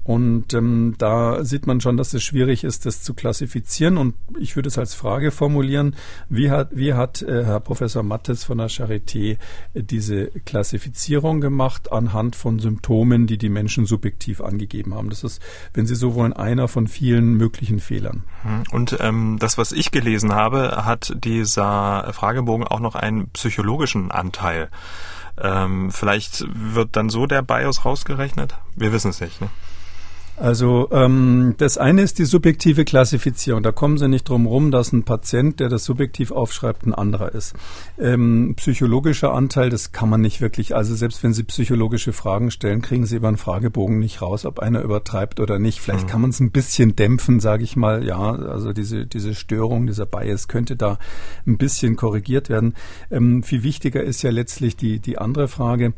[0.09, 3.99] Und ähm, da sieht man schon, dass es schwierig ist, das zu klassifizieren.
[3.99, 5.97] Und ich würde es als Frage formulieren,
[6.31, 9.37] wie hat, wie hat äh, Herr Professor Mattes von der Charité
[9.75, 15.11] äh, diese Klassifizierung gemacht anhand von Symptomen, die die Menschen subjektiv angegeben haben?
[15.11, 15.41] Das ist,
[15.75, 18.25] wenn Sie so wollen, einer von vielen möglichen Fehlern.
[18.43, 18.65] Hm.
[18.71, 24.69] Und ähm, das, was ich gelesen habe, hat dieser Fragebogen auch noch einen psychologischen Anteil.
[25.41, 28.57] Ähm, vielleicht wird dann so der BIOS rausgerechnet?
[28.77, 29.41] Wir wissen es nicht.
[29.41, 29.49] Ne?
[30.41, 33.63] Also ähm, das eine ist die subjektive Klassifizierung.
[33.63, 37.35] Da kommen Sie nicht drum rum, dass ein Patient, der das subjektiv aufschreibt, ein anderer
[37.35, 37.55] ist.
[37.99, 40.77] Ähm, psychologischer Anteil, das kann man nicht wirklich.
[40.77, 44.61] Also selbst wenn Sie psychologische Fragen stellen, kriegen Sie über einen Fragebogen nicht raus, ob
[44.61, 45.81] einer übertreibt oder nicht.
[45.81, 46.11] Vielleicht mhm.
[46.11, 48.05] kann man es ein bisschen dämpfen, sage ich mal.
[48.05, 50.99] Ja, also diese diese Störung, dieser Bias könnte da
[51.47, 52.75] ein bisschen korrigiert werden.
[53.11, 55.95] Ähm, viel wichtiger ist ja letztlich die die andere Frage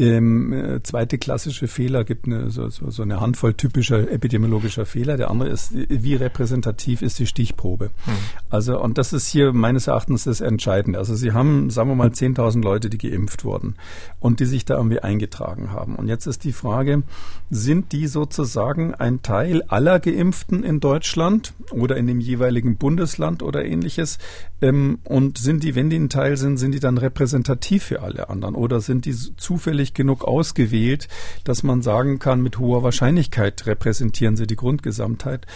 [0.00, 5.18] ähm, äh, zweite klassische Fehler gibt eine, so, so, so eine Handvoll typischer epidemiologischer Fehler.
[5.18, 7.90] Der andere ist, wie repräsentativ ist die Stichprobe?
[8.06, 8.12] Mhm.
[8.48, 10.98] Also, und das ist hier meines Erachtens das Entscheidende.
[10.98, 13.74] Also, Sie haben, sagen wir mal, 10.000 Leute, die geimpft wurden
[14.20, 15.96] und die sich da irgendwie eingetragen haben.
[15.96, 17.02] Und jetzt ist die Frage,
[17.50, 23.66] sind die sozusagen ein Teil aller Geimpften in Deutschland oder in dem jeweiligen Bundesland oder
[23.66, 24.16] ähnliches?
[24.62, 28.30] Ähm, und sind die, wenn die ein Teil sind, sind die dann repräsentativ für alle
[28.30, 31.08] anderen oder sind die zufällig zufällig genug ausgewählt,
[31.44, 35.46] dass man sagen kann, mit hoher Wahrscheinlichkeit repräsentieren sie die Grundgesamtheit.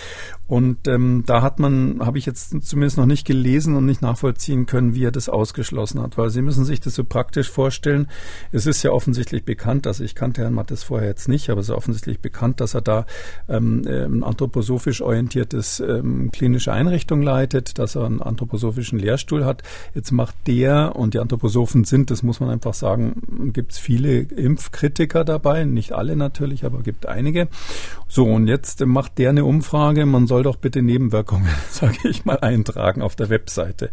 [0.47, 4.67] Und ähm, da hat man, habe ich jetzt zumindest noch nicht gelesen und nicht nachvollziehen
[4.67, 8.09] können, wie er das ausgeschlossen hat, weil Sie müssen sich das so praktisch vorstellen.
[8.53, 11.69] Es ist ja offensichtlich bekannt, dass ich kannte Herrn Mattes vorher jetzt nicht, aber es
[11.69, 13.07] ist offensichtlich bekannt, dass er da
[13.49, 19.63] ähm, ein anthroposophisch orientiertes ähm, klinische Einrichtung leitet, dass er einen anthroposophischen Lehrstuhl hat.
[19.95, 24.21] Jetzt macht der und die Anthroposophen sind, das muss man einfach sagen, gibt es viele
[24.21, 27.49] Impfkritiker dabei, nicht alle natürlich, aber gibt einige.
[28.09, 30.07] So und jetzt macht der eine Umfrage.
[30.07, 33.91] Man soll doch bitte Nebenwirkungen, sage ich mal, eintragen auf der Webseite.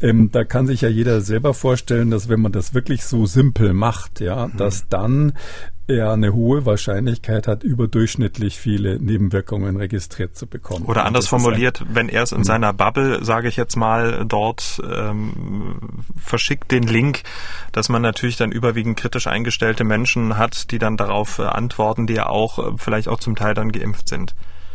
[0.00, 3.72] Ähm, da kann sich ja jeder selber vorstellen, dass wenn man das wirklich so simpel
[3.72, 4.56] macht, ja, mhm.
[4.56, 5.32] dass dann
[5.88, 10.86] er eine hohe Wahrscheinlichkeit hat, überdurchschnittlich viele Nebenwirkungen registriert zu bekommen.
[10.86, 12.44] Oder anders formuliert, wenn er es in mhm.
[12.44, 17.22] seiner Bubble, sage ich jetzt mal, dort ähm, verschickt den Link,
[17.72, 22.14] dass man natürlich dann überwiegend kritisch eingestellte Menschen hat, die dann darauf äh, antworten, die
[22.14, 24.34] ja auch äh, vielleicht auch zum Teil dann geimpft sind.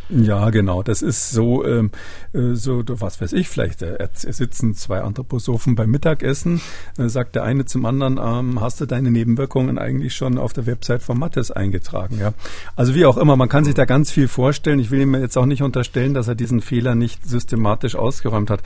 [0.10, 0.84] Ja, genau.
[0.84, 1.92] Das ist so, ähm,
[2.34, 6.62] äh, so was weiß ich, vielleicht äh, sitzen zwei Anthroposophen beim Mittagessen,
[6.98, 10.66] äh, sagt der eine zum anderen, ähm, hast du deine Nebenwirkungen eigentlich schon auf der
[10.66, 12.20] Website von Mattes eingetragen?
[12.20, 12.34] Ja.
[12.76, 14.80] Also wie auch immer, man kann sich da ganz viel vorstellen.
[14.80, 18.62] Ich will ihm jetzt auch nicht unterstellen, dass er diesen Fehler nicht systematisch ausgeräumt hat.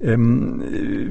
[0.00, 0.62] Ähm,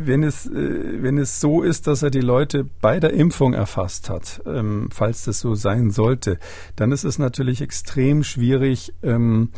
[0.06, 4.10] wenn es, äh, wenn es so ist, dass er die Leute bei der Impfung erfasst
[4.10, 6.40] hat, ähm, falls das so sein sollte,
[6.76, 9.50] dann ist es natürlich extrem schwierig, ähm,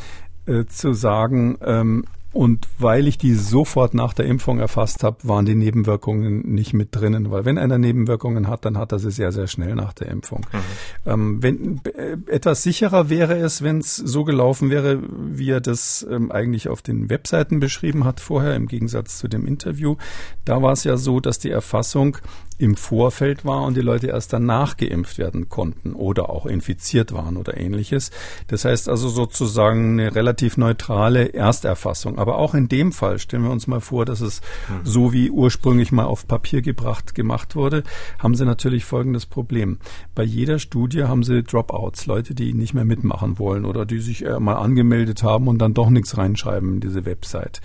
[0.48, 2.06] äh, zu sagen, ähm,
[2.38, 6.90] und weil ich die sofort nach der Impfung erfasst habe, waren die Nebenwirkungen nicht mit
[6.92, 7.32] drinnen.
[7.32, 10.46] Weil wenn einer Nebenwirkungen hat, dann hat er sie sehr, sehr schnell nach der Impfung.
[10.52, 11.12] Mhm.
[11.12, 16.06] Ähm, wenn, äh, etwas sicherer wäre es, wenn es so gelaufen wäre, wie er das
[16.12, 19.96] ähm, eigentlich auf den Webseiten beschrieben hat vorher, im Gegensatz zu dem Interview.
[20.46, 22.18] Da war es ja so, dass die Erfassung
[22.58, 27.38] im Vorfeld war und die Leute erst danach geimpft werden konnten oder auch infiziert waren
[27.38, 28.12] oder ähnliches.
[28.48, 32.18] Das heißt also sozusagen eine relativ neutrale Ersterfassung.
[32.18, 34.80] Aber auch in dem Fall stellen wir uns mal vor, dass es mhm.
[34.84, 37.84] so wie ursprünglich mal auf Papier gebracht gemacht wurde,
[38.20, 39.78] haben sie natürlich folgendes Problem.
[40.16, 44.26] Bei jeder Studie haben sie Dropouts, Leute, die nicht mehr mitmachen wollen oder die sich
[44.40, 47.62] mal angemeldet haben und dann doch nichts reinschreiben in diese Website.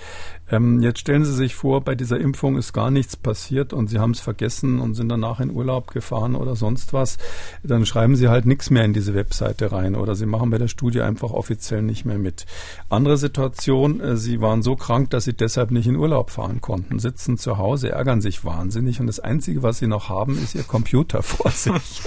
[0.53, 3.99] Ähm, jetzt stellen Sie sich vor, bei dieser Impfung ist gar nichts passiert und Sie
[3.99, 7.17] haben es vergessen und sind danach in Urlaub gefahren oder sonst was.
[7.63, 10.69] Dann schreiben Sie halt nichts mehr in diese Webseite rein oder Sie machen bei der
[10.69, 12.45] Studie einfach offiziell nicht mehr mit.
[12.91, 16.99] Andere Situation, äh, Sie waren so krank, dass Sie deshalb nicht in Urlaub fahren konnten,
[16.99, 20.65] sitzen zu Hause, ärgern sich wahnsinnig und das Einzige, was Sie noch haben, ist Ihr
[20.65, 22.03] Computer vor sich.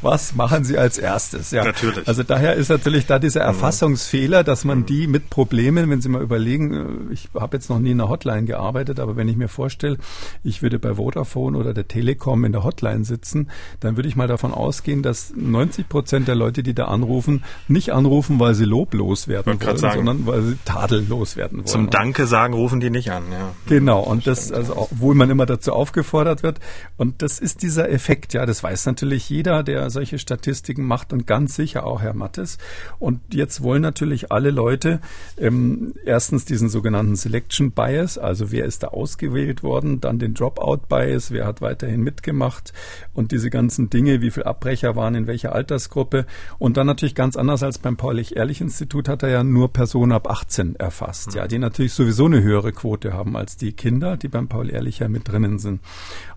[0.00, 1.50] was machen Sie als erstes?
[1.50, 2.08] Ja, natürlich.
[2.08, 6.22] Also daher ist natürlich da dieser Erfassungsfehler, dass man die mit Problemen, wenn Sie mal
[6.22, 9.48] überlegen, äh, ich habe jetzt noch nie in der Hotline gearbeitet, aber wenn ich mir
[9.48, 9.98] vorstelle,
[10.42, 13.50] ich würde bei Vodafone oder der Telekom in der Hotline sitzen,
[13.80, 17.92] dann würde ich mal davon ausgehen, dass 90 Prozent der Leute, die da anrufen, nicht
[17.92, 19.96] anrufen, weil sie loblos werden wollen, sagen.
[19.96, 21.66] sondern weil sie tadellos werden wollen.
[21.66, 23.24] Zum Danke sagen rufen die nicht an.
[23.30, 23.52] Ja.
[23.66, 26.60] Genau, und das, also obwohl man immer dazu aufgefordert wird.
[26.96, 31.26] Und das ist dieser Effekt, ja, das weiß natürlich jeder, der solche Statistiken macht und
[31.26, 32.58] ganz sicher auch Herr Mattes.
[32.98, 35.00] Und jetzt wollen natürlich alle Leute
[35.38, 37.16] ähm, erstens diesen sogenannten
[37.56, 42.02] Selection Bias, also wer ist da ausgewählt worden, dann den Dropout Bias, wer hat weiterhin
[42.02, 42.72] mitgemacht
[43.14, 46.26] und diese ganzen Dinge, wie viele Abbrecher waren in welcher Altersgruppe.
[46.58, 50.76] Und dann natürlich ganz anders als beim Paulich-Ehrlich-Institut hat er ja nur Personen ab 18
[50.76, 54.98] erfasst, ja, die natürlich sowieso eine höhere Quote haben als die Kinder, die beim Paul-Ehrlich
[54.98, 55.80] ja mit drinnen sind.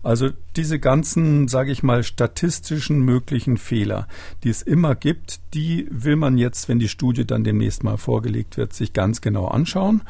[0.02, 4.08] Also diese ganzen, sage ich mal, statistischen möglichen Fehler,
[4.44, 8.56] die es immer gibt, die will man jetzt, wenn die Studie dann demnächst mal vorgelegt
[8.56, 10.02] wird, sich ganz genau anschauen.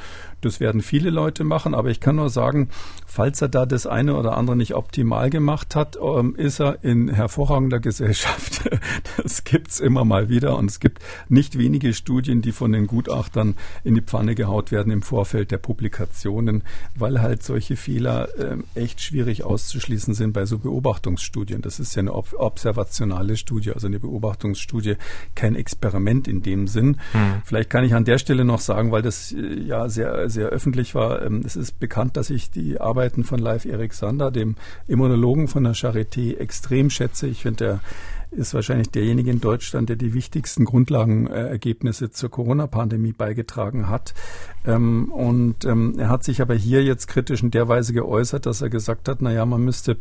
[0.41, 2.69] Das werden viele Leute machen, aber ich kann nur sagen,
[3.09, 7.09] falls er da das eine oder andere nicht optimal gemacht hat, ähm, ist er in
[7.09, 8.69] hervorragender Gesellschaft.
[9.21, 13.55] Das gibt's immer mal wieder und es gibt nicht wenige Studien, die von den Gutachtern
[13.83, 16.63] in die Pfanne gehaut werden im Vorfeld der Publikationen,
[16.95, 21.61] weil halt solche Fehler äh, echt schwierig auszuschließen sind bei so Beobachtungsstudien.
[21.61, 24.95] Das ist ja eine ob observationale Studie, also eine Beobachtungsstudie,
[25.35, 26.97] kein Experiment in dem Sinn.
[27.11, 27.41] Hm.
[27.43, 30.95] Vielleicht kann ich an der Stelle noch sagen, weil das äh, ja sehr, sehr öffentlich
[30.95, 35.47] war, ähm, es ist bekannt, dass ich die Arbeiten von Live Erik Sander, dem Immunologen
[35.47, 37.27] von der Charité, extrem schätze.
[37.27, 37.79] Ich finde, der
[38.37, 44.13] ist wahrscheinlich derjenige in Deutschland, der die wichtigsten Grundlagenergebnisse zur Corona-Pandemie beigetragen hat.
[44.67, 48.61] Ähm, und ähm, er hat sich aber hier jetzt kritisch in der Weise geäußert, dass
[48.61, 49.95] er gesagt hat, na ja, man müsste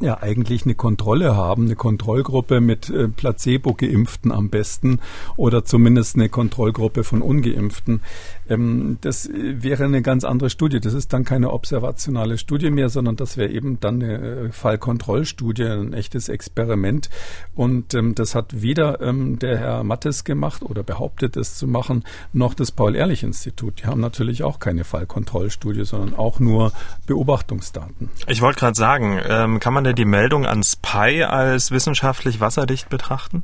[0.00, 5.00] ja eigentlich eine Kontrolle haben, eine Kontrollgruppe mit äh, Placebo-Geimpften am besten
[5.36, 8.00] oder zumindest eine Kontrollgruppe von Ungeimpften.
[8.48, 10.80] Ähm, das äh, wäre eine ganz andere Studie.
[10.80, 15.64] Das ist dann keine observationale Studie mehr, sondern das wäre eben dann eine äh, Fallkontrollstudie,
[15.64, 17.10] ein echtes Experiment.
[17.54, 22.04] Und ähm, das hat weder ähm, der Herr Mattes gemacht oder behauptet es zu machen,
[22.32, 23.82] noch das Paul-Ehrlich-Institut.
[23.82, 26.72] Die haben natürlich auch keine Fallkontrollstudie, sondern auch nur
[27.06, 28.10] Beobachtungsdaten.
[28.26, 32.88] Ich wollte gerade sagen, ähm, kann man denn die Meldung ans PI als wissenschaftlich wasserdicht
[32.88, 33.42] betrachten?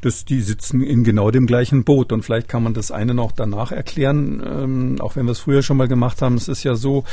[0.00, 2.12] Das, die sitzen in genau dem gleichen Boot.
[2.12, 5.62] Und vielleicht kann man das eine noch danach erklären, ähm, auch wenn wir es früher
[5.62, 6.36] schon mal gemacht haben.
[6.36, 7.04] Es ist ja so,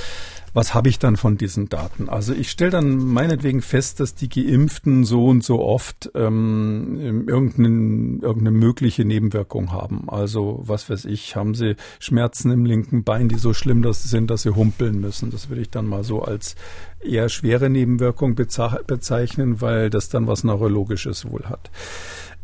[0.53, 2.09] was habe ich dann von diesen Daten?
[2.09, 8.19] Also ich stelle dann meinetwegen fest, dass die Geimpften so und so oft ähm, irgendeine,
[8.21, 10.09] irgendeine mögliche Nebenwirkung haben.
[10.09, 14.09] Also was weiß ich, haben sie Schmerzen im linken Bein, die so schlimm dass sie
[14.09, 15.29] sind, dass sie humpeln müssen.
[15.29, 16.55] Das würde ich dann mal so als
[17.01, 21.69] eher schwere Nebenwirkung bezeichnen, weil das dann was Neurologisches wohl hat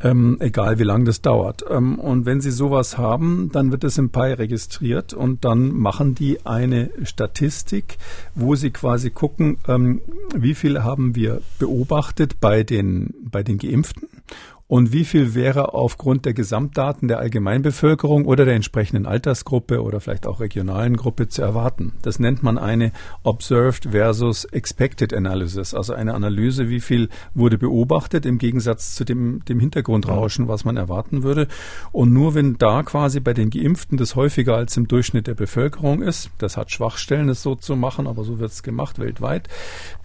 [0.04, 1.64] ähm, egal wie lange das dauert.
[1.70, 6.14] Ähm, und wenn Sie sowas haben, dann wird es im PI registriert und dann machen
[6.14, 7.98] die eine Statistik,
[8.36, 10.02] wo Sie quasi gucken, ähm,
[10.36, 14.08] wie viel haben wir beobachtet bei den, bei den Geimpften
[14.74, 20.26] und wie viel wäre aufgrund der Gesamtdaten der Allgemeinbevölkerung oder der entsprechenden Altersgruppe oder vielleicht
[20.26, 21.94] auch regionalen Gruppe zu erwarten.
[22.02, 28.26] Das nennt man eine Observed versus Expected Analysis, also eine Analyse, wie viel wurde beobachtet
[28.26, 31.48] im Gegensatz zu dem, dem Hintergrundrauschen, was man erwarten würde.
[31.92, 36.02] Und nur wenn da quasi bei den Geimpften das häufiger als im Durchschnitt der Bevölkerung
[36.02, 39.50] ist, das hat Schwachstellen, es so zu machen, aber so wird es gemacht weltweit,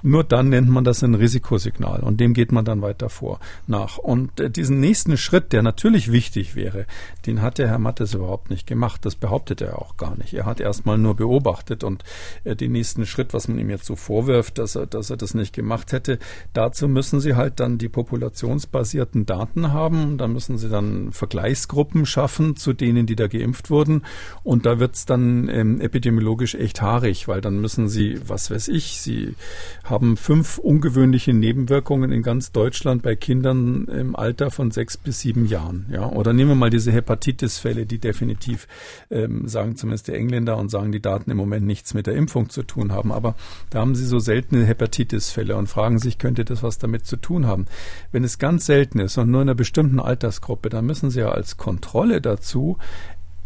[0.02, 3.96] nur dann nennt man das ein Risikosignal und dem geht man dann weiter vor nach.
[3.96, 6.84] Und äh, diesen nächsten Schritt, der natürlich wichtig wäre,
[7.26, 9.04] den hat der Herr Mattes überhaupt nicht gemacht.
[9.04, 10.34] Das behauptet er auch gar nicht.
[10.34, 12.04] Er hat erstmal nur beobachtet und
[12.44, 15.34] äh, den nächsten Schritt, was man ihm jetzt so vorwirft, dass er, dass er das
[15.34, 16.18] nicht gemacht hätte,
[16.52, 20.18] dazu müssen sie halt dann die populationsbasierten Daten haben.
[20.18, 24.02] Da müssen sie dann Vergleichsgruppen schaffen zu denen, die da geimpft wurden.
[24.42, 28.68] Und da wird es dann ähm, epidemiologisch echt haarig, weil dann müssen sie, was weiß
[28.68, 29.36] ich, sie
[29.84, 35.20] haben fünf ungewöhnliche Nebenwirkungen in ganz Deutschland bei Kindern im Alter Alter von sechs bis
[35.20, 35.86] sieben Jahren.
[35.90, 38.66] Ja, oder nehmen wir mal diese Hepatitis-Fälle, die definitiv
[39.10, 42.48] ähm, sagen zumindest die Engländer und sagen die Daten im Moment nichts mit der Impfung
[42.48, 43.12] zu tun haben.
[43.12, 43.34] Aber
[43.70, 47.46] da haben sie so seltene Hepatitis-Fälle und fragen sich, könnte das was damit zu tun
[47.46, 47.66] haben?
[48.12, 51.30] Wenn es ganz selten ist und nur in einer bestimmten Altersgruppe, dann müssen sie ja
[51.30, 52.78] als Kontrolle dazu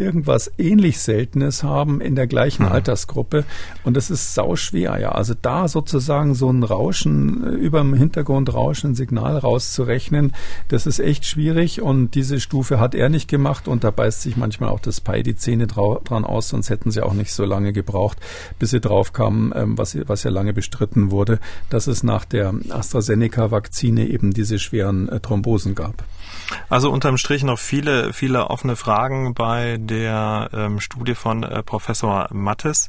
[0.03, 2.73] irgendwas ähnlich Seltenes haben in der gleichen mhm.
[2.73, 3.45] Altersgruppe.
[3.85, 5.13] Und das ist sau schwer, ja.
[5.13, 10.33] Also da sozusagen so ein Rauschen, äh, über dem Hintergrund Rauschen, ein Signal rauszurechnen,
[10.69, 11.81] das ist echt schwierig.
[11.81, 13.69] Und diese Stufe hat er nicht gemacht.
[13.69, 17.03] Und da beißt sich manchmal auch das Pi die Zähne dran aus, sonst hätten sie
[17.03, 18.19] auch nicht so lange gebraucht,
[18.59, 21.39] bis sie drauf kamen, ähm, was, was ja lange bestritten wurde,
[21.71, 26.05] dass es nach der AstraZeneca-Vakzine eben diese schweren äh, Thrombosen gab.
[26.69, 32.29] Also unterm Strich noch viele, viele offene Fragen bei der ähm, Studie von äh, Professor
[32.33, 32.89] Mattes.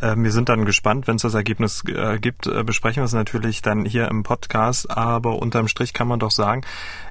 [0.00, 3.12] Äh, wir sind dann gespannt, wenn es das Ergebnis äh, gibt, äh, besprechen wir es
[3.12, 4.90] natürlich dann hier im Podcast.
[4.90, 6.62] Aber unterm Strich kann man doch sagen,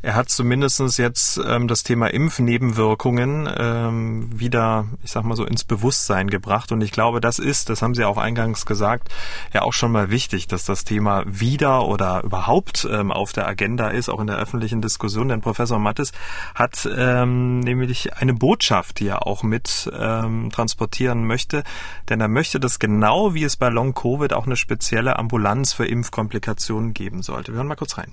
[0.02, 5.64] er hat zumindestens jetzt ähm, das Thema Impfnebenwirkungen ähm, wieder, ich sag mal so, ins
[5.64, 6.72] Bewusstsein gebracht.
[6.72, 9.10] Und ich glaube, das ist, das haben Sie auch eingangs gesagt,
[9.54, 13.90] ja auch schon mal wichtig, dass das Thema wieder oder überhaupt ähm, auf der Agenda
[13.90, 15.30] ist, auch in der öffentlichen Diskussion.
[15.30, 16.12] Denn Professor Mattes
[16.56, 21.64] hat nämlich eine Botschaft, die er auch mit transportieren möchte.
[22.10, 26.94] Denn er möchte, genau wie es bei Long Covid auch eine spezielle Ambulanz für Impfkomplikationen
[26.94, 27.52] geben sollte.
[27.52, 28.12] Wir hören mal kurz rein.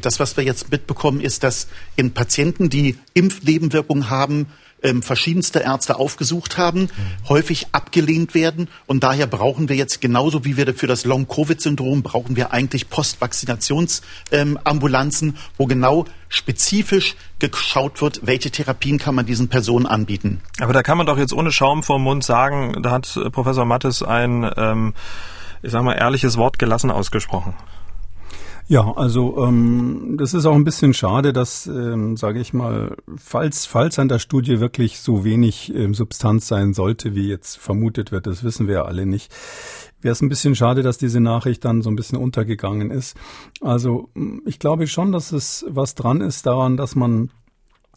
[0.00, 1.66] Das, was wir jetzt mitbekommen, ist, dass
[1.96, 4.46] in Patienten, die Impfnebenwirkungen haben,
[4.84, 7.28] ähm, verschiedenste Ärzte aufgesucht haben, mhm.
[7.28, 8.68] häufig abgelehnt werden.
[8.86, 15.28] Und daher brauchen wir jetzt genauso wie wir für das Long-Covid-Syndrom brauchen wir eigentlich Postvaccinationsambulanzen,
[15.30, 20.42] ähm, wo genau spezifisch geschaut wird, welche Therapien kann man diesen Personen anbieten.
[20.60, 24.02] Aber da kann man doch jetzt ohne Schaum vorm Mund sagen, da hat Professor Mattes
[24.02, 24.92] ein, ähm,
[25.62, 27.54] ich sag mal, ehrliches Wort gelassen ausgesprochen.
[28.66, 33.66] Ja, also ähm, das ist auch ein bisschen schade, dass, ähm, sage ich mal, falls,
[33.66, 38.26] falls an der Studie wirklich so wenig ähm, Substanz sein sollte, wie jetzt vermutet wird,
[38.26, 39.30] das wissen wir ja alle nicht,
[40.00, 43.18] wäre es ein bisschen schade, dass diese Nachricht dann so ein bisschen untergegangen ist.
[43.60, 44.08] Also
[44.46, 47.30] ich glaube schon, dass es was dran ist daran, dass man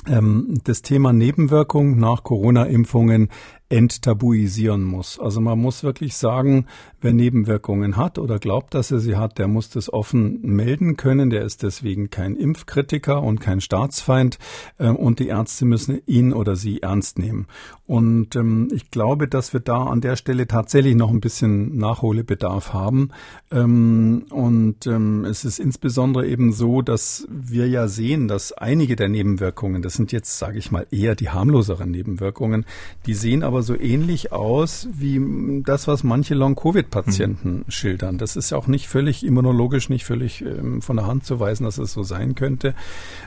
[0.06, 3.30] ähm, das Thema Nebenwirkung nach Corona-Impfungen
[3.70, 5.20] enttabuisieren muss.
[5.20, 6.68] Also man muss wirklich sagen,
[7.02, 11.30] wer Nebenwirkungen hat oder glaubt, dass er sie hat, der muss das offen melden können.
[11.30, 14.40] Der ist deswegen kein Impfkritiker und kein Staatsfeind.
[14.80, 17.48] Ähm, und die Ärzte müssen ihn oder sie ernst nehmen.
[17.86, 22.74] Und ähm, ich glaube, dass wir da an der Stelle tatsächlich noch ein bisschen Nachholbedarf
[22.74, 23.10] haben.
[23.52, 29.82] Ähm, und es ist insbesondere eben so, dass wir ja sehen, dass einige der Nebenwirkungen,
[29.82, 32.66] das sind jetzt, sage ich mal, eher die harmloseren Nebenwirkungen,
[33.06, 35.20] die sehen aber aber so ähnlich aus wie
[35.66, 37.72] das, was manche Long-Covid-Patienten mhm.
[37.72, 38.20] schildern.
[38.20, 41.80] Das ist auch nicht völlig immunologisch, nicht völlig ähm, von der Hand zu weisen, dass
[41.80, 42.76] es so sein könnte.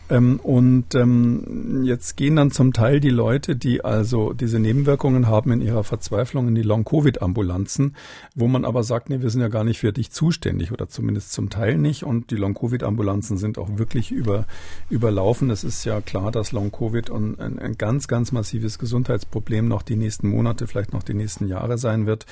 [0.09, 5.51] Ähm, und ähm, jetzt gehen dann zum Teil die Leute, die also diese Nebenwirkungen haben
[5.51, 7.97] in ihrer Verzweiflung in die Long-Covid-Ambulanzen,
[8.37, 11.33] wo man aber sagt, nee, wir sind ja gar nicht für dich zuständig oder zumindest
[11.33, 12.05] zum Teil nicht.
[12.05, 14.45] Und die Long-Covid-Ambulanzen sind auch wirklich über,
[14.91, 15.51] überlaufen.
[15.51, 20.20] Es ist ja klar, dass Long-Covid ein, ein ganz, ganz massives Gesundheitsproblem noch die nächsten
[20.21, 22.27] nächsten Monate, vielleicht noch die nächsten Jahre sein wird.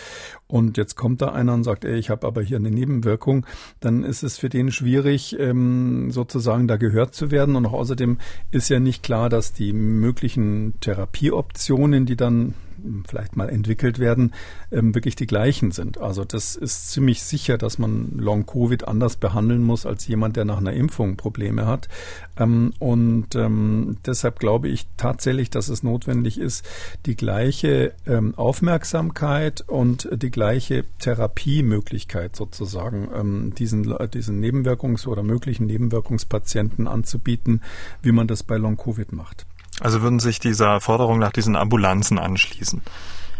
[0.46, 3.46] Und jetzt kommt da einer und sagt, ey, ich habe aber hier eine Nebenwirkung,
[3.80, 7.56] dann ist es für den schwierig, ähm, sozusagen da gehört zu werden.
[7.56, 8.18] Und auch außerdem
[8.50, 12.54] ist ja nicht klar, dass die möglichen Therapieoptionen, die dann
[13.06, 14.32] vielleicht mal entwickelt werden,
[14.70, 15.98] ähm, wirklich die gleichen sind.
[15.98, 20.58] Also das ist ziemlich sicher, dass man Long-Covid anders behandeln muss als jemand, der nach
[20.58, 21.88] einer Impfung Probleme hat.
[22.38, 26.64] Ähm, und ähm, deshalb glaube ich tatsächlich, dass es notwendig ist,
[27.06, 27.92] die gleiche
[28.36, 37.62] Aufmerksamkeit und die gleiche Therapiemöglichkeit sozusagen diesen, diesen Nebenwirkungs- oder möglichen Nebenwirkungspatienten anzubieten,
[38.02, 39.46] wie man das bei Long-Covid macht.
[39.80, 42.82] Also würden sich dieser Forderung nach diesen Ambulanzen anschließen?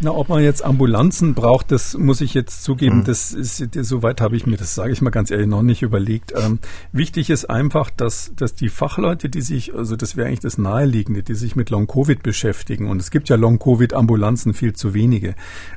[0.01, 3.05] Na, ob man jetzt Ambulanzen braucht, das muss ich jetzt zugeben, mhm.
[3.05, 6.33] das ist, soweit habe ich mir, das sage ich mal ganz ehrlich, noch nicht überlegt.
[6.37, 6.61] Ähm,
[6.93, 11.25] wichtig ist einfach, dass, dass die Fachleute, die sich, also das wäre eigentlich das Naheliegende,
[11.25, 15.35] die sich mit Long-Covid beschäftigen, und es gibt ja Long-Covid-Ambulanzen viel zu wenige.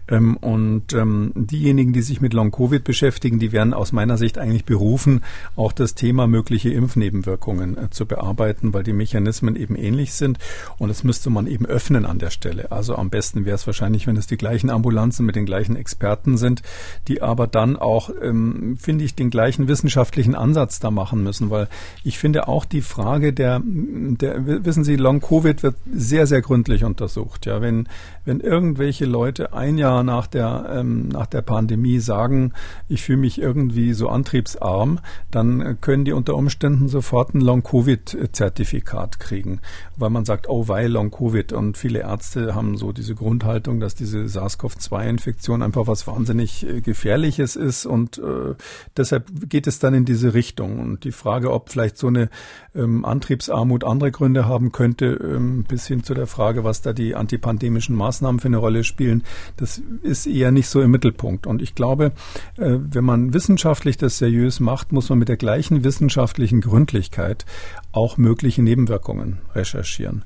[0.07, 4.65] Ähm, und ähm, diejenigen, die sich mit Long-Covid beschäftigen, die werden aus meiner Sicht eigentlich
[4.65, 5.21] berufen,
[5.55, 10.37] auch das Thema mögliche Impfnebenwirkungen äh, zu bearbeiten, weil die Mechanismen eben ähnlich sind.
[10.77, 12.71] Und das müsste man eben öffnen an der Stelle.
[12.71, 16.37] Also am besten wäre es wahrscheinlich, wenn es die gleichen Ambulanzen mit den gleichen Experten
[16.37, 16.63] sind,
[17.07, 21.69] die aber dann auch, ähm, finde ich, den gleichen wissenschaftlichen Ansatz da machen müssen, weil
[22.03, 26.83] ich finde auch die Frage der, der wissen Sie, Long Covid wird sehr, sehr gründlich
[26.83, 27.45] untersucht.
[27.45, 27.87] Ja, wenn,
[28.25, 32.53] wenn irgendwelche Leute ein Jahr nach der, ähm, nach der Pandemie sagen,
[32.87, 34.99] ich fühle mich irgendwie so antriebsarm,
[35.31, 39.61] dann können die unter Umständen sofort ein Long Covid Zertifikat kriegen,
[39.95, 43.95] weil man sagt, oh, weil Long Covid und viele Ärzte haben so diese Grundhaltung, dass
[43.95, 47.85] diese SARS-CoV-2-Infektion einfach was wahnsinnig äh, Gefährliches ist.
[47.85, 48.55] Und äh,
[48.97, 50.79] deshalb geht es dann in diese Richtung.
[50.79, 52.29] Und die Frage, ob vielleicht so eine
[52.75, 57.15] ähm, Antriebsarmut andere Gründe haben könnte, ähm, bis hin zu der Frage, was da die
[57.15, 59.23] antipandemischen Maßnahmen für eine Rolle spielen,
[59.57, 61.47] das ist eher nicht so im Mittelpunkt.
[61.47, 62.11] Und ich glaube,
[62.57, 67.45] äh, wenn man wissenschaftlich das seriös macht, muss man mit der gleichen wissenschaftlichen Gründlichkeit
[67.91, 70.23] auch mögliche Nebenwirkungen recherchieren.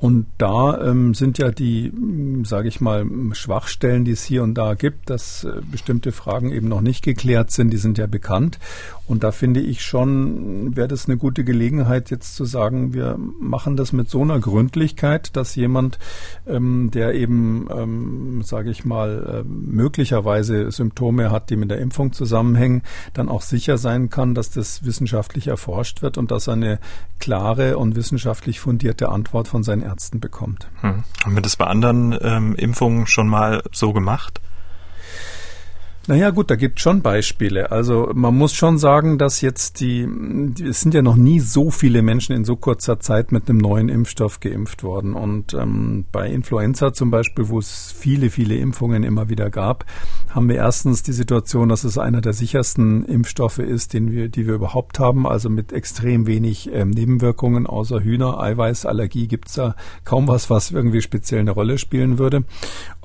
[0.00, 1.92] Und da ähm, sind ja die,
[2.44, 6.68] sage ich mal, Schwachstellen, die es hier und da gibt, dass äh, bestimmte Fragen eben
[6.68, 8.60] noch nicht geklärt sind, die sind ja bekannt.
[9.08, 13.76] Und da finde ich schon, wäre das eine gute Gelegenheit, jetzt zu sagen, wir machen
[13.76, 15.98] das mit so einer Gründlichkeit, dass jemand,
[16.46, 22.12] ähm, der eben, ähm, sage ich mal, äh, möglicherweise Symptome hat, die mit der Impfung
[22.12, 22.82] zusammenhängen,
[23.14, 26.78] dann auch sicher sein kann, dass das wissenschaftlich erforscht wird und dass er eine
[27.18, 30.68] klare und wissenschaftlich fundierte Antwort von seinen Ärzten bekommt.
[30.82, 31.04] Hm.
[31.24, 34.40] Haben wir das bei anderen ähm, Impfungen schon mal so gemacht?
[36.08, 37.70] Naja gut, da gibt schon Beispiele.
[37.70, 40.08] Also man muss schon sagen, dass jetzt die,
[40.66, 43.90] es sind ja noch nie so viele Menschen in so kurzer Zeit mit einem neuen
[43.90, 45.12] Impfstoff geimpft worden.
[45.12, 49.84] Und ähm, bei Influenza zum Beispiel, wo es viele, viele Impfungen immer wieder gab,
[50.30, 54.46] haben wir erstens die Situation, dass es einer der sichersten Impfstoffe ist, den wir, die
[54.46, 59.74] wir überhaupt haben, also mit extrem wenig ähm, Nebenwirkungen, außer Hühner, Eiweißallergie gibt's da
[60.06, 62.44] kaum was, was irgendwie speziell eine Rolle spielen würde.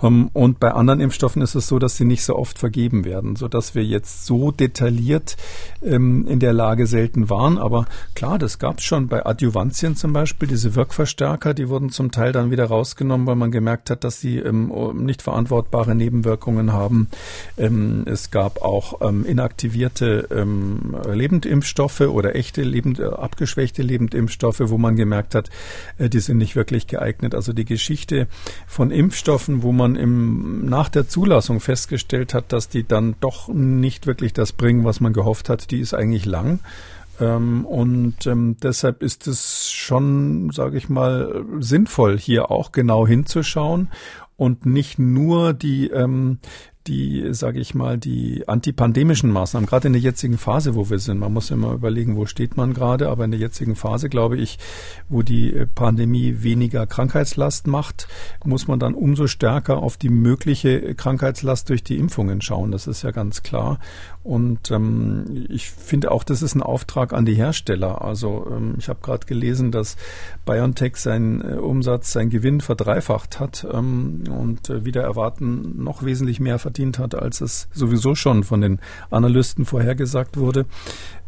[0.02, 3.06] Ähm, und bei anderen Impfstoffen ist es so, dass sie nicht so oft vergeben beschrieben
[3.06, 5.36] werden, so dass wir jetzt so detailliert
[5.82, 7.58] ähm, in der Lage selten waren.
[7.58, 7.86] Aber
[8.16, 12.32] klar, das gab es schon bei Adjuvantien zum Beispiel, diese Wirkverstärker, die wurden zum Teil
[12.32, 14.72] dann wieder rausgenommen, weil man gemerkt hat, dass sie ähm,
[15.04, 17.10] nicht verantwortbare Nebenwirkungen haben.
[17.58, 24.78] Ähm, es gab auch ähm, inaktivierte ähm, Lebendimpfstoffe oder echte lebend, äh, abgeschwächte Lebendimpfstoffe, wo
[24.78, 25.50] man gemerkt hat,
[25.98, 27.36] äh, die sind nicht wirklich geeignet.
[27.36, 28.28] Also die Geschichte
[28.68, 34.08] von Impfstoffen, wo man im, nach der Zulassung festgestellt hat, dass die dann doch nicht
[34.08, 36.60] wirklich das bringen, was man gehofft hat, die ist eigentlich lang.
[37.20, 43.90] Ähm, und ähm, deshalb ist es schon, sage ich mal, sinnvoll, hier auch genau hinzuschauen
[44.36, 46.40] und nicht nur die ähm,
[46.88, 51.20] die, sage ich mal, die antipandemischen Maßnahmen, gerade in der jetzigen Phase, wo wir sind.
[51.20, 54.60] Man muss immer überlegen, wo steht man gerade, aber in der jetzigen Phase, glaube ich,
[55.10, 58.08] wo die äh, Pandemie weniger Krankheitslast macht,
[58.44, 62.72] muss man dann umso stärker auf die mögliche Krankheitslast durch die Impfungen schauen.
[62.72, 63.80] Das ist ja ganz klar.
[64.24, 68.02] Und ähm, ich finde auch, das ist ein Auftrag an die Hersteller.
[68.02, 69.98] Also ähm, ich habe gerade gelesen, dass
[70.46, 76.40] BioNTech seinen äh, Umsatz, seinen Gewinn verdreifacht hat ähm, und äh, wieder erwarten noch wesentlich
[76.40, 78.80] mehr verdient hat, als es sowieso schon von den
[79.12, 80.66] Analysten vorhergesagt wurde.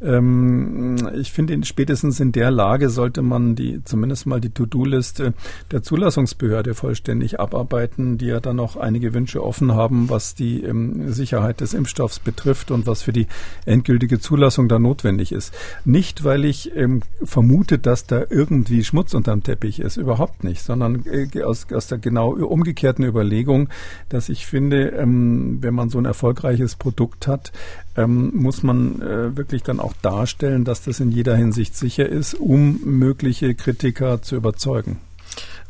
[0.01, 5.33] Ähm, ich finde, spätestens in der Lage sollte man die zumindest mal die To-Do-Liste
[5.71, 11.11] der Zulassungsbehörde vollständig abarbeiten, die ja dann noch einige Wünsche offen haben, was die ähm,
[11.11, 13.27] Sicherheit des Impfstoffs betrifft und was für die
[13.65, 15.53] endgültige Zulassung da notwendig ist.
[15.85, 21.05] Nicht, weil ich ähm, vermute, dass da irgendwie Schmutz unterm Teppich ist, überhaupt nicht, sondern
[21.05, 23.69] äh, aus, aus der genau umgekehrten Überlegung,
[24.09, 27.51] dass ich finde, ähm, wenn man so ein erfolgreiches Produkt hat,
[27.95, 32.33] ähm, muss man äh, wirklich dann auch darstellen, dass das in jeder Hinsicht sicher ist,
[32.33, 34.99] um mögliche Kritiker zu überzeugen.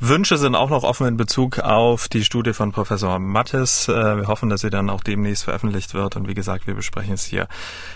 [0.01, 3.87] Wünsche sind auch noch offen in Bezug auf die Studie von Professor Mattes.
[3.87, 6.17] Äh, wir hoffen, dass sie dann auch demnächst veröffentlicht wird.
[6.17, 7.47] Und wie gesagt, wir besprechen es hier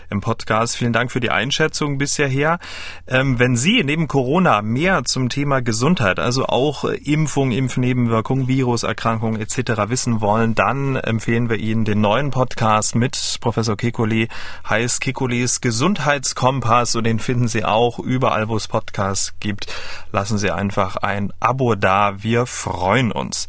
[0.10, 0.78] im Podcast.
[0.78, 2.60] Vielen Dank für die Einschätzung bisher her.
[3.06, 9.89] Ähm, wenn Sie neben Corona mehr zum Thema Gesundheit, also auch Impfung, Impfnebenwirkungen, Viruserkrankungen etc.
[9.89, 14.30] wissen wollen, dann empfehlen wir Ihnen den neuen Podcast mit Professor Kekulé,
[14.68, 19.68] heißt Kekules Gesundheitskompass und den finden Sie auch überall, wo es Podcasts gibt.
[20.14, 22.22] Lassen Sie einfach ein Abo da da.
[22.22, 23.48] Wir freuen uns.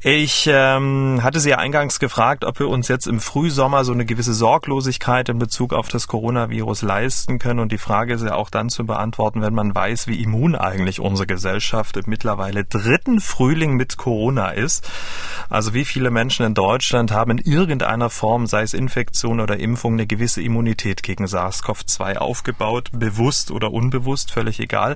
[0.00, 4.04] Ich ähm, hatte Sie ja eingangs gefragt, ob wir uns jetzt im Frühsommer so eine
[4.04, 7.58] gewisse Sorglosigkeit in Bezug auf das Coronavirus leisten können.
[7.58, 11.00] Und die Frage ist ja auch dann zu beantworten, wenn man weiß, wie immun eigentlich
[11.00, 14.88] unsere Gesellschaft im mittlerweile dritten Frühling mit Corona ist.
[15.50, 19.94] Also wie viele Menschen in Deutschland haben in irgendeiner Form, sei es Infektion oder Impfung,
[19.94, 24.94] eine gewisse Immunität gegen SARS-CoV-2 aufgebaut, bewusst oder unbewusst, völlig egal.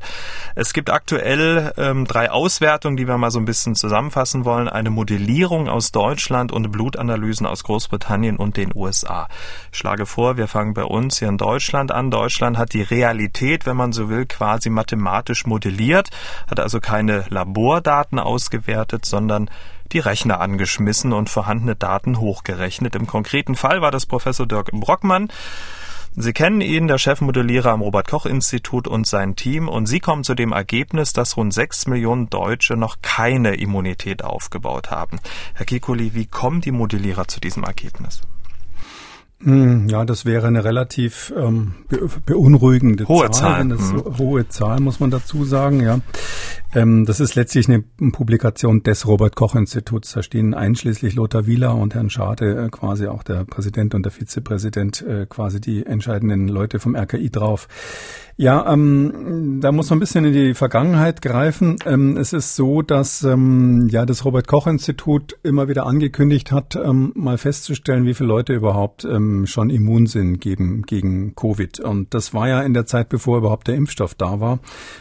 [0.54, 4.68] Es gibt aktuell ähm, drei Auswertungen, die wir mal so ein bisschen zusammenfassen wollen.
[4.68, 9.28] Eine Modellierung aus Deutschland und Blutanalysen aus Großbritannien und den USA.
[9.72, 12.10] Ich schlage vor, wir fangen bei uns hier in Deutschland an.
[12.10, 16.10] Deutschland hat die Realität, wenn man so will, quasi mathematisch modelliert,
[16.46, 19.50] hat also keine Labordaten ausgewertet, sondern
[19.92, 22.94] die Rechner angeschmissen und vorhandene Daten hochgerechnet.
[22.94, 25.28] Im konkreten Fall war das Professor Dirk Brockmann.
[26.14, 30.52] Sie kennen ihn, der Chefmodellierer am Robert-Koch-Institut und sein Team, und Sie kommen zu dem
[30.52, 35.20] Ergebnis, dass rund sechs Millionen Deutsche noch keine Immunität aufgebaut haben.
[35.54, 38.20] Herr Kikuli, wie kommen die Modellierer zu diesem Ergebnis?
[39.42, 41.74] Hm, ja, das wäre eine relativ ähm,
[42.26, 43.68] beunruhigende hohe Zahl.
[43.68, 43.78] Zahl.
[43.78, 44.18] So, hm.
[44.18, 45.98] hohe Zahl, muss man dazu sagen, ja.
[46.74, 47.80] Ähm, das ist letztlich eine
[48.12, 50.12] Publikation des Robert-Koch-Instituts.
[50.12, 54.12] Da stehen einschließlich Lothar Wieler und Herrn Schade, äh, quasi auch der Präsident und der
[54.12, 57.68] Vizepräsident, äh, quasi die entscheidenden Leute vom RKI drauf.
[58.38, 61.76] Ja, ähm, da muss man ein bisschen in die Vergangenheit greifen.
[61.84, 66.74] Ähm, es ist so, dass ähm, ja das Robert Koch Institut immer wieder angekündigt hat,
[66.74, 71.80] ähm, mal festzustellen, wie viele Leute überhaupt ähm, schon immun sind gegen, gegen Covid.
[71.80, 74.60] Und das war ja in der Zeit, bevor überhaupt der Impfstoff da war.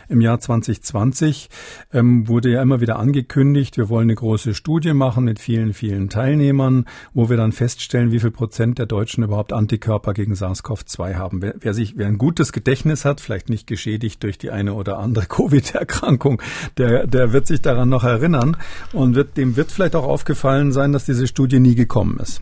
[0.10, 1.50] Im Jahr 2020
[1.94, 6.10] ähm, wurde ja immer wieder angekündigt, wir wollen eine große Studie machen mit vielen, vielen
[6.10, 11.42] Teilnehmern, wo wir dann feststellen, wie viel Prozent der Deutschen überhaupt Antikörper gegen SARS-CoV-2 haben.
[11.42, 15.00] Wer, wer sich, wer ein gutes Gedächtnis hat, vielleicht nicht geschädigt durch die eine oder
[15.00, 16.42] andere Covid-Erkrankung,
[16.78, 18.58] der, der wird sich daran noch erinnern
[18.94, 22.42] und wird, dem wird vielleicht auch aufgefallen sein, dass diese Studie nie gekommen ist.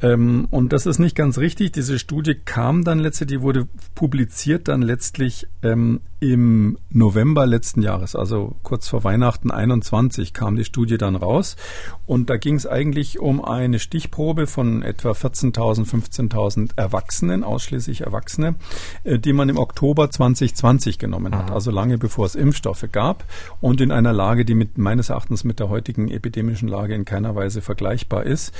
[0.00, 1.72] Ähm, und das ist nicht ganz richtig.
[1.72, 8.16] Diese Studie kam dann letztlich, die wurde publiziert dann letztlich ähm, im November letzten Jahres,
[8.16, 11.56] also kurz vor Weihnachten 21 kam die Studie dann raus.
[12.06, 18.56] Und da ging es eigentlich um eine Stichprobe von etwa 14.000, 15.000 Erwachsenen, ausschließlich Erwachsene,
[19.04, 21.54] äh, die man im Oktober 2020 genommen hat, mhm.
[21.54, 23.24] also lange bevor es Impfstoffe gab
[23.60, 27.36] und in einer Lage, die mit meines Erachtens mit der heutigen epidemischen Lage in keiner
[27.36, 28.52] Weise vergleichbar ist.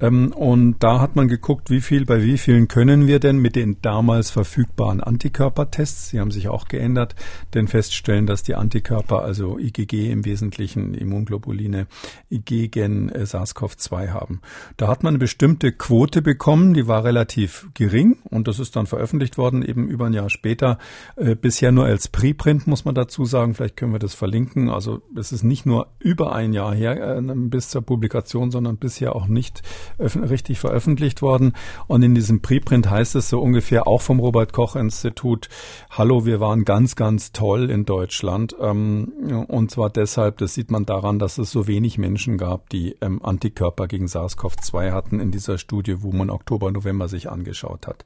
[0.00, 3.56] Ähm, und da hat man geguckt, wie viel, bei wie vielen können wir denn mit
[3.56, 7.16] den damals verfügbaren Antikörpertests, sie haben sich auch geändert,
[7.54, 11.88] denn feststellen, dass die Antikörper, also IgG im Wesentlichen, Immunglobuline,
[12.30, 14.40] gegen äh, SARS-CoV-2 haben.
[14.76, 18.86] Da hat man eine bestimmte Quote bekommen, die war relativ gering und das ist dann
[18.86, 20.78] veröffentlicht worden, eben über ein Jahr später.
[21.16, 23.54] Äh, bisher nur als Preprint, muss man dazu sagen.
[23.54, 24.70] Vielleicht können wir das verlinken.
[24.70, 29.16] Also es ist nicht nur über ein Jahr her äh, bis zur Publikation, sondern bisher
[29.16, 29.62] auch nicht
[29.98, 31.54] richtig veröffentlicht veröffentlicht worden.
[31.86, 35.48] Und in diesem Preprint heißt es so ungefähr auch vom Robert Koch Institut,
[35.88, 38.54] hallo, wir waren ganz, ganz toll in Deutschland.
[38.60, 42.94] Ähm, und zwar deshalb, das sieht man daran, dass es so wenig Menschen gab, die
[43.00, 48.04] ähm, Antikörper gegen SARS-CoV-2 hatten in dieser Studie, wo man Oktober, November sich angeschaut hat.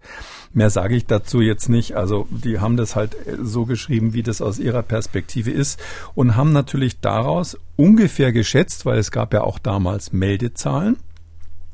[0.52, 1.96] Mehr sage ich dazu jetzt nicht.
[1.96, 5.80] Also die haben das halt so geschrieben, wie das aus ihrer Perspektive ist
[6.14, 10.96] und haben natürlich daraus ungefähr geschätzt, weil es gab ja auch damals Meldezahlen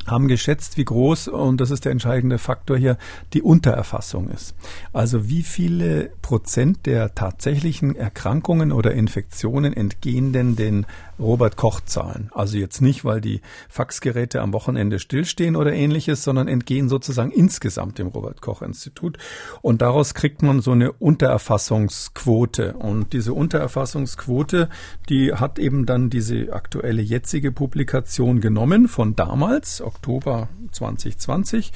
[0.06, 2.96] haben geschätzt, wie groß, und das ist der entscheidende Faktor hier,
[3.32, 4.54] die Untererfassung ist.
[4.92, 10.86] Also wie viele Prozent der tatsächlichen Erkrankungen oder Infektionen entgehen denn den
[11.18, 12.30] Robert-Koch-Zahlen.
[12.34, 17.98] Also jetzt nicht, weil die Faxgeräte am Wochenende stillstehen oder ähnliches, sondern entgehen sozusagen insgesamt
[17.98, 19.18] dem Robert-Koch-Institut.
[19.62, 22.74] Und daraus kriegt man so eine Untererfassungsquote.
[22.74, 24.68] Und diese Untererfassungsquote,
[25.08, 31.72] die hat eben dann diese aktuelle jetzige Publikation genommen von damals, Oktober 2020,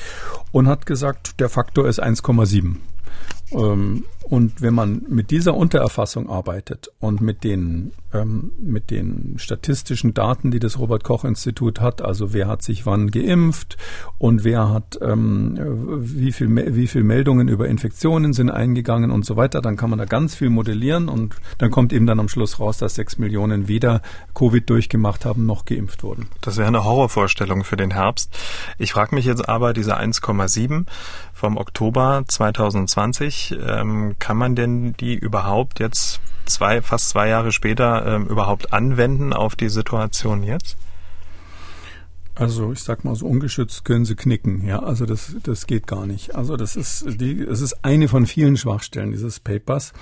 [0.53, 2.77] und hat gesagt, der Faktor ist 1,7.
[3.53, 10.15] Ähm, und wenn man mit dieser Untererfassung arbeitet und mit den, ähm, mit den statistischen
[10.15, 13.77] Daten, die das Robert Koch Institut hat, also wer hat sich wann geimpft
[14.19, 15.59] und wer hat, ähm,
[15.99, 19.99] wie viel, wie viel Meldungen über Infektionen sind eingegangen und so weiter, dann kann man
[19.99, 23.67] da ganz viel modellieren und dann kommt eben dann am Schluss raus, dass sechs Millionen
[23.67, 24.01] weder
[24.35, 26.29] Covid durchgemacht haben noch geimpft wurden.
[26.41, 28.33] Das wäre eine Horrorvorstellung für den Herbst.
[28.79, 30.87] Ich frage mich jetzt aber, diese 1,7
[31.41, 38.05] vom Oktober 2020, ähm, kann man denn die überhaupt jetzt zwei, fast zwei Jahre später
[38.07, 40.77] ähm, überhaupt anwenden auf die Situation jetzt?
[42.37, 44.81] Also ich sag mal so ungeschützt können sie knicken, ja.
[44.81, 46.35] Also das, das geht gar nicht.
[46.35, 49.93] Also das ist die, es ist eine von vielen Schwachstellen dieses Papers,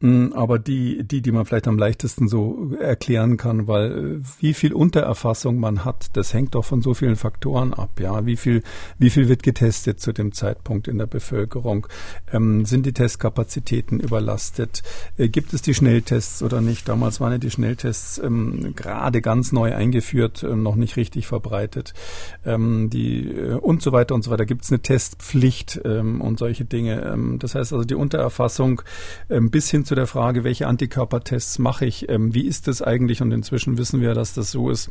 [0.00, 4.54] mm, aber die, die, die man vielleicht am leichtesten so erklären kann, weil äh, wie
[4.54, 8.26] viel Untererfassung man hat, das hängt doch von so vielen Faktoren ab, ja.
[8.26, 8.62] Wie viel,
[8.98, 11.86] wie viel wird getestet zu dem Zeitpunkt in der Bevölkerung?
[12.30, 14.82] Ähm, sind die Testkapazitäten überlastet?
[15.16, 16.88] Äh, gibt es die Schnelltests oder nicht?
[16.88, 21.77] Damals waren ja die Schnelltests ähm, gerade ganz neu eingeführt, äh, noch nicht richtig verbreitet
[22.44, 24.46] ähm, die äh, und so weiter und so weiter.
[24.46, 27.02] Gibt es eine Testpflicht ähm, und solche Dinge.
[27.02, 28.82] Ähm, das heißt also die Untererfassung
[29.30, 33.22] ähm, bis hin zu der Frage, welche Antikörpertests mache ich, ähm, wie ist das eigentlich?
[33.22, 34.90] Und inzwischen wissen wir, dass das so ist,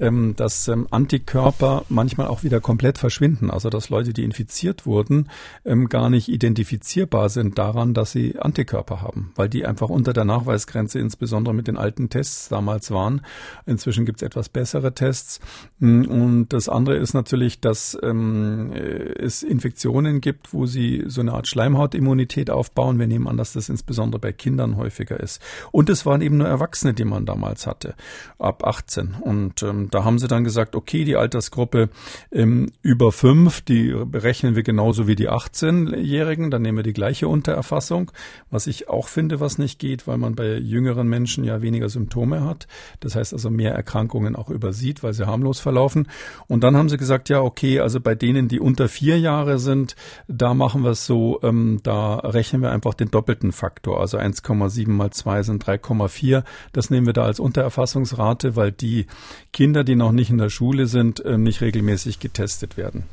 [0.00, 3.50] ähm, dass ähm, Antikörper manchmal auch wieder komplett verschwinden.
[3.50, 5.28] Also dass Leute, die infiziert wurden,
[5.64, 10.24] ähm, gar nicht identifizierbar sind daran, dass sie Antikörper haben, weil die einfach unter der
[10.24, 13.22] Nachweisgrenze insbesondere mit den alten Tests damals waren.
[13.66, 15.40] Inzwischen gibt es etwas bessere Tests.
[15.78, 21.22] Mm, und Und das andere ist natürlich, dass ähm, es Infektionen gibt, wo sie so
[21.22, 22.98] eine Art Schleimhautimmunität aufbauen.
[22.98, 25.40] Wir nehmen an, dass das insbesondere bei Kindern häufiger ist.
[25.72, 27.94] Und es waren eben nur Erwachsene, die man damals hatte,
[28.38, 29.16] ab 18.
[29.20, 31.88] Und ähm, da haben sie dann gesagt, okay, die Altersgruppe
[32.30, 37.26] ähm, über fünf, die berechnen wir genauso wie die 18-Jährigen, dann nehmen wir die gleiche
[37.26, 38.12] Untererfassung,
[38.50, 42.44] was ich auch finde, was nicht geht, weil man bei jüngeren Menschen ja weniger Symptome
[42.44, 42.68] hat.
[43.00, 46.06] Das heißt also mehr Erkrankungen auch übersieht, weil sie harmlos verlaufen.
[46.46, 49.96] Und dann haben sie gesagt, ja, okay, also bei denen, die unter vier Jahre sind,
[50.28, 54.00] da machen wir es so, ähm, da rechnen wir einfach den doppelten Faktor.
[54.00, 56.44] Also 1,7 mal 2 sind 3,4.
[56.72, 59.06] Das nehmen wir da als Untererfassungsrate, weil die
[59.52, 63.04] Kinder, die noch nicht in der Schule sind, äh, nicht regelmäßig getestet werden.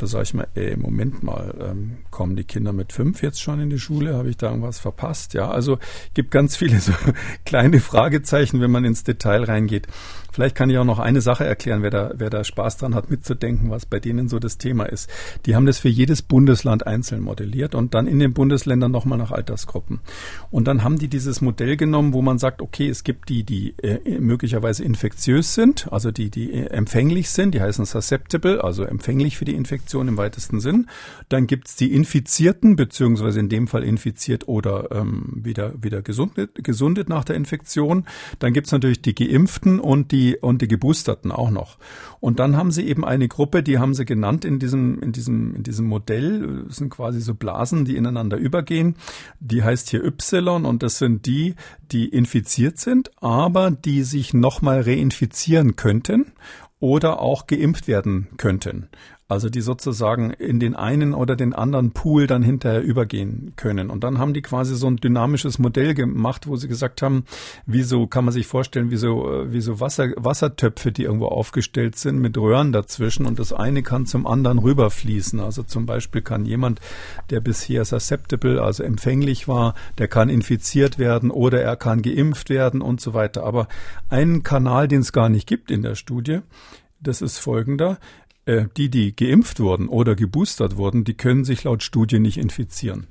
[0.00, 3.60] Da sage ich mir, ey, Moment mal, ähm, kommen die Kinder mit fünf jetzt schon
[3.60, 4.16] in die Schule?
[4.16, 5.34] Habe ich da irgendwas verpasst?
[5.34, 5.78] Ja, also
[6.14, 6.92] gibt ganz viele so
[7.44, 9.88] kleine Fragezeichen, wenn man ins Detail reingeht.
[10.32, 13.10] Vielleicht kann ich auch noch eine Sache erklären, wer da, wer da Spaß dran hat,
[13.10, 15.10] mitzudenken, was bei denen so das Thema ist.
[15.46, 19.32] Die haben das für jedes Bundesland einzeln modelliert und dann in den Bundesländern nochmal nach
[19.32, 20.00] Altersgruppen.
[20.50, 23.74] Und dann haben die dieses Modell genommen, wo man sagt, okay, es gibt die, die
[23.82, 29.36] äh, möglicherweise infektiös sind, also die, die äh, empfänglich sind, die heißen susceptible, also empfänglich
[29.36, 30.88] für die Infektion im weitesten Sinn.
[31.28, 37.08] Dann gibt's die Infizierten, beziehungsweise in dem Fall infiziert oder ähm, wieder, wieder gesundet, gesundet
[37.08, 38.04] nach der Infektion.
[38.38, 41.78] Dann gibt's natürlich die Geimpften und die, und die Geboosterten auch noch.
[42.20, 45.54] Und dann haben sie eben eine Gruppe, die haben sie genannt in diesem, in diesem,
[45.56, 46.64] in diesem Modell.
[46.66, 48.96] Das sind quasi so Blasen, die ineinander übergehen.
[49.40, 51.54] Die heißt hier Y und das sind die,
[51.92, 56.32] die infiziert sind, aber die sich nochmal reinfizieren könnten
[56.80, 58.88] oder auch geimpft werden könnten.
[59.30, 63.88] Also die sozusagen in den einen oder den anderen Pool dann hinterher übergehen können.
[63.88, 67.22] Und dann haben die quasi so ein dynamisches Modell gemacht, wo sie gesagt haben,
[67.64, 71.94] wieso kann man sich vorstellen, wie so, äh, wie so Wasser, Wassertöpfe, die irgendwo aufgestellt
[71.94, 75.38] sind mit Röhren dazwischen und das eine kann zum anderen rüberfließen.
[75.38, 76.80] Also zum Beispiel kann jemand,
[77.30, 82.82] der bisher susceptible, also empfänglich war, der kann infiziert werden oder er kann geimpft werden
[82.82, 83.44] und so weiter.
[83.44, 83.68] Aber
[84.08, 86.40] einen Kanal, den es gar nicht gibt in der Studie,
[87.00, 87.98] das ist folgender.
[88.50, 93.06] Äh, die, die geimpft wurden oder geboostert wurden, die können sich laut Studie nicht infizieren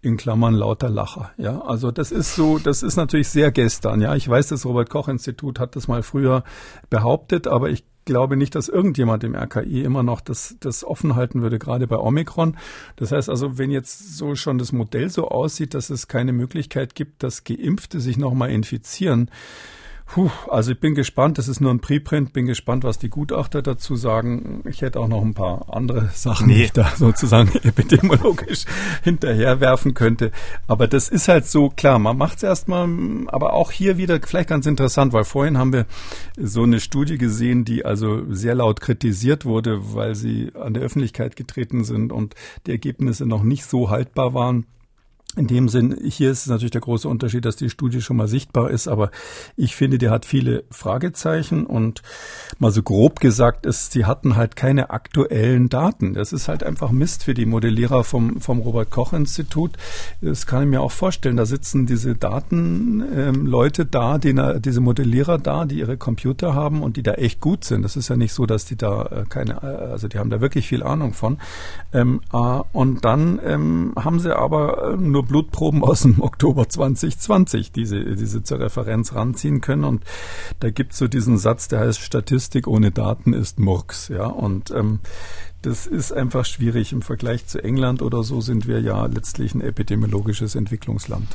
[0.00, 1.32] in Klammern lauter Lacher.
[1.36, 4.00] Ja, also das ist so, das ist natürlich sehr gestern.
[4.00, 6.44] Ja, ich weiß, das Robert Koch Institut hat das mal früher
[6.88, 11.42] behauptet, aber ich glaube nicht, dass irgendjemand im RKI immer noch das, das offen halten
[11.42, 12.56] würde, gerade bei Omikron.
[12.94, 16.94] Das heißt also, wenn jetzt so schon das Modell so aussieht, dass es keine Möglichkeit
[16.94, 19.30] gibt, dass Geimpfte sich nochmal infizieren,
[20.10, 23.60] Puh, also ich bin gespannt, das ist nur ein Preprint, bin gespannt, was die Gutachter
[23.60, 24.62] dazu sagen.
[24.64, 26.54] Ich hätte auch noch ein paar andere Sachen, nee.
[26.54, 28.64] die ich da sozusagen epidemiologisch
[29.04, 30.32] hinterherwerfen könnte.
[30.66, 32.88] Aber das ist halt so, klar, man macht es erstmal,
[33.26, 35.84] aber auch hier wieder vielleicht ganz interessant, weil vorhin haben wir
[36.38, 41.36] so eine Studie gesehen, die also sehr laut kritisiert wurde, weil sie an der Öffentlichkeit
[41.36, 42.34] getreten sind und
[42.66, 44.64] die Ergebnisse noch nicht so haltbar waren.
[45.38, 48.70] In dem Sinn, hier ist natürlich der große Unterschied, dass die Studie schon mal sichtbar
[48.70, 49.12] ist, aber
[49.56, 52.02] ich finde, die hat viele Fragezeichen und
[52.58, 56.14] mal so grob gesagt ist, sie hatten halt keine aktuellen Daten.
[56.14, 59.76] Das ist halt einfach Mist für die Modellierer vom, vom Robert Koch Institut.
[60.20, 61.36] Das kann ich mir auch vorstellen.
[61.36, 66.96] Da sitzen diese Datenleute ähm, da, die, diese Modellierer da, die ihre Computer haben und
[66.96, 67.82] die da echt gut sind.
[67.82, 70.40] Das ist ja nicht so, dass die da äh, keine, äh, also die haben da
[70.40, 71.38] wirklich viel Ahnung von.
[71.92, 77.70] Ähm, äh, und dann ähm, haben sie aber äh, nur Blutproben aus dem Oktober 2020,
[77.70, 79.84] die sie, die sie zur Referenz ranziehen können.
[79.84, 80.02] Und
[80.58, 84.08] da gibt es so diesen Satz, der heißt, Statistik ohne Daten ist Murks.
[84.08, 84.98] Ja, und ähm,
[85.62, 86.92] das ist einfach schwierig.
[86.92, 91.28] Im Vergleich zu England oder so sind wir ja letztlich ein epidemiologisches Entwicklungsland.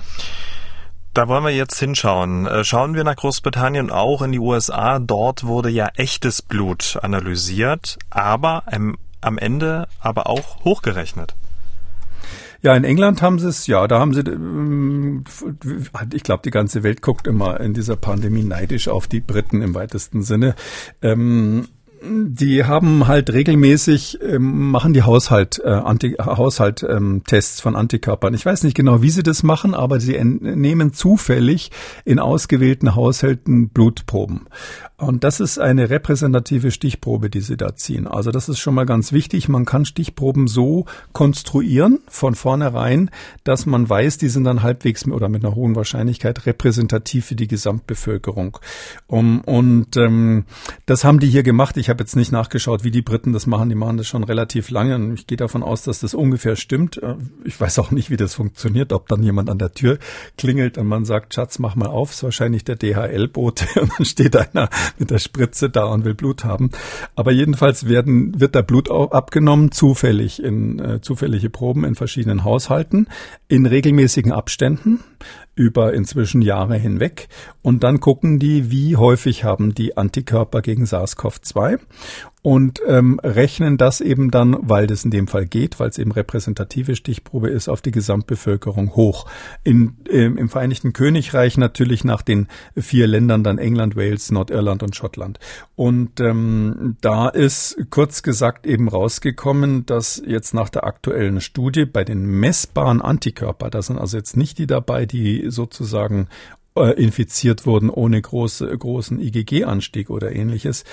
[1.14, 2.48] Da wollen wir jetzt hinschauen.
[2.48, 4.98] Äh, schauen wir nach Großbritannien auch in die USA.
[4.98, 8.64] Dort wurde ja echtes Blut analysiert, aber
[9.22, 11.36] am Ende aber auch hochgerechnet.
[12.64, 15.26] Ja, in England haben sie es, ja, da haben sie, ähm,
[16.14, 19.76] ich glaube, die ganze Welt guckt immer in dieser Pandemie neidisch auf die Briten im
[19.76, 20.56] weitesten Sinne.
[21.02, 21.68] Ähm,
[22.06, 28.34] die haben halt regelmäßig ähm, machen die Haushalt äh, Anti Haushalt ähm, Tests von Antikörpern.
[28.34, 31.72] Ich weiß nicht genau, wie sie das machen, aber sie nehmen zufällig
[32.04, 34.48] in ausgewählten Haushalten Blutproben.
[35.04, 38.08] Und das ist eine repräsentative Stichprobe, die Sie da ziehen.
[38.08, 39.50] Also das ist schon mal ganz wichtig.
[39.50, 43.10] Man kann Stichproben so konstruieren von vornherein,
[43.44, 47.48] dass man weiß, die sind dann halbwegs oder mit einer hohen Wahrscheinlichkeit repräsentativ für die
[47.48, 48.58] Gesamtbevölkerung.
[49.08, 50.46] Um, und ähm,
[50.86, 51.76] das haben die hier gemacht.
[51.78, 53.70] Ich habe jetzt nicht nachgeschaut, wie die Briten das machen.
[53.70, 57.02] Die machen das schon relativ lange ich gehe davon aus, dass das ungefähr stimmt.
[57.02, 57.16] Äh,
[57.46, 60.00] ich weiß auch nicht, wie das funktioniert, ob dann jemand an der Tür
[60.38, 62.12] klingelt und man sagt, Schatz, mach mal auf.
[62.12, 66.44] ist wahrscheinlich der DHL-Bote und dann steht einer mit der Spritze da und will Blut
[66.44, 66.72] haben.
[67.16, 73.08] Aber jedenfalls werden, wird da Blut abgenommen, zufällig in äh, zufällige Proben in verschiedenen Haushalten,
[73.48, 75.00] in regelmäßigen Abständen
[75.56, 77.28] über inzwischen Jahre hinweg.
[77.62, 81.80] Und dann gucken die, wie häufig haben die Antikörper gegen SARS-CoV-2
[82.44, 86.12] und ähm, rechnen das eben dann, weil das in dem Fall geht, weil es eben
[86.12, 89.26] repräsentative Stichprobe ist, auf die Gesamtbevölkerung hoch.
[89.64, 94.94] In, ähm, Im Vereinigten Königreich natürlich nach den vier Ländern dann England, Wales, Nordirland und
[94.94, 95.40] Schottland.
[95.76, 102.04] Und ähm, da ist kurz gesagt eben rausgekommen, dass jetzt nach der aktuellen Studie bei
[102.04, 107.90] den messbaren Antikörper, da sind also jetzt nicht die dabei, die sozusagen äh, infiziert wurden
[107.90, 110.86] ohne große, großen IgG-Anstieg oder ähnliches,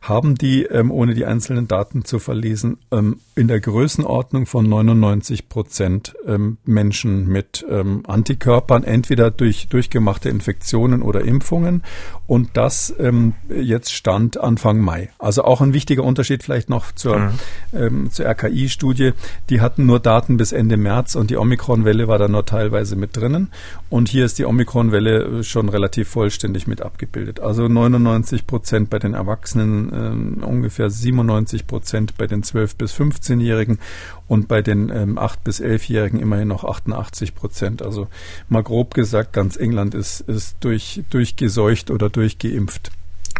[0.00, 5.50] haben die, ähm, ohne die einzelnen Daten zu verlesen, ähm, in der Größenordnung von 99
[5.50, 11.82] Prozent ähm, Menschen mit ähm, Antikörpern, entweder durch durchgemachte Infektionen oder Impfungen.
[12.26, 15.10] Und das ähm, jetzt stand Anfang Mai.
[15.18, 17.30] Also auch ein wichtiger Unterschied vielleicht noch zur, mhm.
[17.74, 19.12] Ähm, zur RKI-Studie.
[19.50, 23.16] Die hatten nur Daten bis Ende März und die Omikron-Welle war da nur teilweise mit
[23.16, 23.48] drinnen.
[23.90, 27.40] Und hier ist die Omikron-Welle schon relativ vollständig mit abgebildet.
[27.40, 33.78] Also 99 Prozent bei den Erwachsenen, äh, ungefähr 97 Prozent bei den 12- bis 15-Jährigen
[34.26, 37.82] und bei den ähm, 8- bis 11-Jährigen immerhin noch 88 Prozent.
[37.82, 38.08] Also
[38.48, 42.90] mal grob gesagt, ganz England ist, ist durch, durchgeseucht oder durchgeimpft.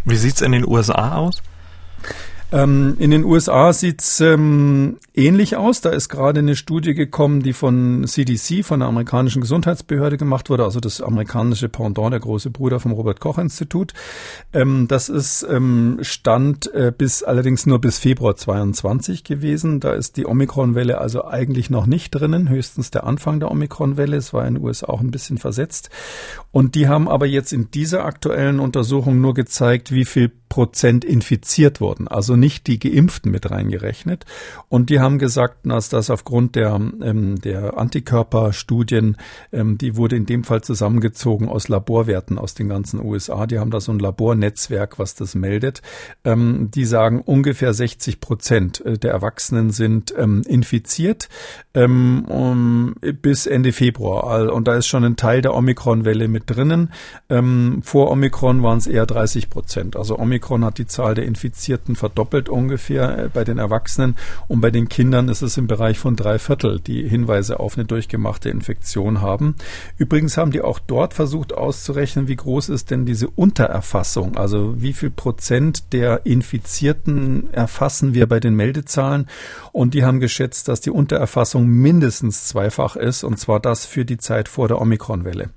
[0.05, 1.41] Wie sieht's in den USA aus?
[2.49, 5.81] Ähm, in den USA sieht's ähm, ähnlich aus.
[5.81, 10.63] Da ist gerade eine Studie gekommen, die von CDC, von der amerikanischen Gesundheitsbehörde gemacht wurde,
[10.63, 13.93] also das amerikanische Pendant, der große Bruder vom Robert Koch Institut.
[14.53, 19.81] Ähm, das ist ähm, Stand äh, bis allerdings nur bis Februar 22 gewesen.
[19.81, 24.15] Da ist die Omikron-Welle also eigentlich noch nicht drinnen, höchstens der Anfang der Omikron-Welle.
[24.15, 25.89] Es war in den USA auch ein bisschen versetzt.
[26.51, 31.81] Und die haben aber jetzt in dieser aktuellen Untersuchung nur gezeigt, wie viel Prozent infiziert
[31.81, 34.25] wurden, also nicht die Geimpften mit reingerechnet.
[34.69, 39.17] Und die haben gesagt, dass das aufgrund der, ähm, der Antikörperstudien,
[39.51, 43.45] ähm, die wurde in dem Fall zusammengezogen aus Laborwerten aus den ganzen USA.
[43.45, 45.81] Die haben da so ein Labornetzwerk, was das meldet.
[46.23, 51.29] Ähm, die sagen, ungefähr 60 Prozent äh, der Erwachsenen sind ähm, infiziert
[51.73, 54.51] ähm, um, bis Ende Februar.
[54.53, 56.93] Und da ist schon ein Teil der Omikron-Welle mit drinnen.
[57.29, 59.95] Ähm, vor Omikron waren es eher 30 Prozent.
[59.95, 64.15] Also Omikron Omikron hat die Zahl der Infizierten verdoppelt ungefähr äh, bei den Erwachsenen
[64.47, 67.85] und bei den Kindern ist es im Bereich von drei Viertel, die Hinweise auf eine
[67.85, 69.55] durchgemachte Infektion haben.
[69.97, 74.93] Übrigens haben die auch dort versucht auszurechnen, wie groß ist denn diese Untererfassung, also wie
[74.93, 79.27] viel Prozent der Infizierten erfassen wir bei den Meldezahlen
[79.71, 84.17] und die haben geschätzt, dass die Untererfassung mindestens zweifach ist und zwar das für die
[84.17, 85.49] Zeit vor der Omikronwelle.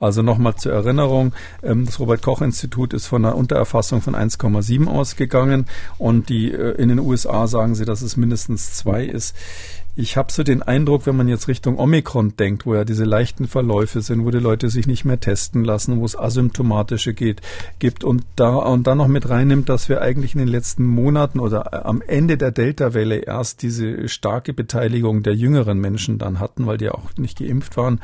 [0.00, 4.86] Also nochmal zur Erinnerung, ähm, das Robert Koch Institut ist von einer Untererfassung von 1,7
[4.86, 5.66] ausgegangen
[5.98, 9.34] und die äh, in den USA sagen sie, dass es mindestens zwei ist.
[10.00, 13.48] Ich habe so den Eindruck, wenn man jetzt Richtung Omikron denkt, wo ja diese leichten
[13.48, 17.40] Verläufe sind, wo die Leute sich nicht mehr testen lassen, wo es asymptomatische geht,
[17.80, 21.40] gibt und da und dann noch mit reinnimmt, dass wir eigentlich in den letzten Monaten
[21.40, 26.68] oder äh, am Ende der Delta-Welle erst diese starke Beteiligung der jüngeren Menschen dann hatten,
[26.68, 28.00] weil die auch nicht geimpft waren.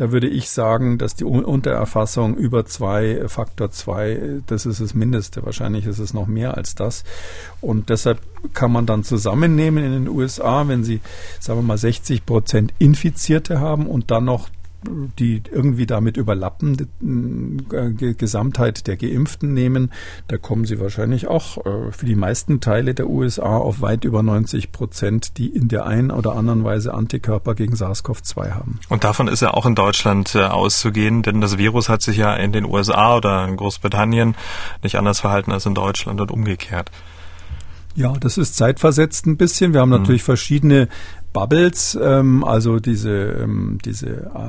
[0.00, 5.44] Da würde ich sagen, dass die Untererfassung über zwei, Faktor zwei, das ist das Mindeste.
[5.44, 7.04] Wahrscheinlich ist es noch mehr als das.
[7.60, 8.18] Und deshalb
[8.52, 11.00] kann man dann zusammennehmen in den USA, wenn sie,
[11.38, 14.48] sagen wir mal, 60 Prozent Infizierte haben und dann noch
[14.82, 19.92] die irgendwie damit überlappende äh, Gesamtheit der Geimpften nehmen,
[20.28, 24.22] da kommen sie wahrscheinlich auch äh, für die meisten Teile der USA auf weit über
[24.22, 28.80] 90 Prozent, die in der einen oder anderen Weise Antikörper gegen SARS-CoV-2 haben.
[28.88, 32.34] Und davon ist ja auch in Deutschland äh, auszugehen, denn das Virus hat sich ja
[32.34, 34.34] in den USA oder in Großbritannien
[34.82, 36.90] nicht anders verhalten als in Deutschland und umgekehrt.
[37.96, 39.72] Ja, das ist zeitversetzt ein bisschen.
[39.72, 39.96] Wir haben mhm.
[39.96, 40.88] natürlich verschiedene
[41.32, 44.40] Bubbles, ähm, also diese, ähm, diese, äh,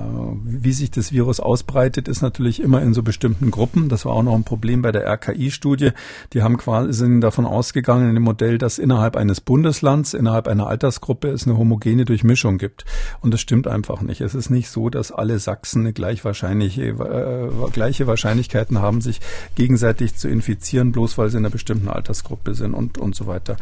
[0.44, 3.88] wie sich das Virus ausbreitet, ist natürlich immer in so bestimmten Gruppen.
[3.88, 5.92] Das war auch noch ein Problem bei der RKI-Studie.
[6.34, 10.66] Die haben quasi sind davon ausgegangen in dem Modell, dass innerhalb eines Bundeslands, innerhalb einer
[10.66, 12.86] Altersgruppe es eine homogene Durchmischung gibt.
[13.22, 14.22] Und das stimmt einfach nicht.
[14.22, 19.20] Es ist nicht so, dass alle Sachsen eine gleich wahrscheinliche, äh, gleiche Wahrscheinlichkeiten haben, sich
[19.54, 23.58] gegenseitig zu infizieren, bloß weil sie in einer bestimmten Altersgruppe sind und, und so weiter.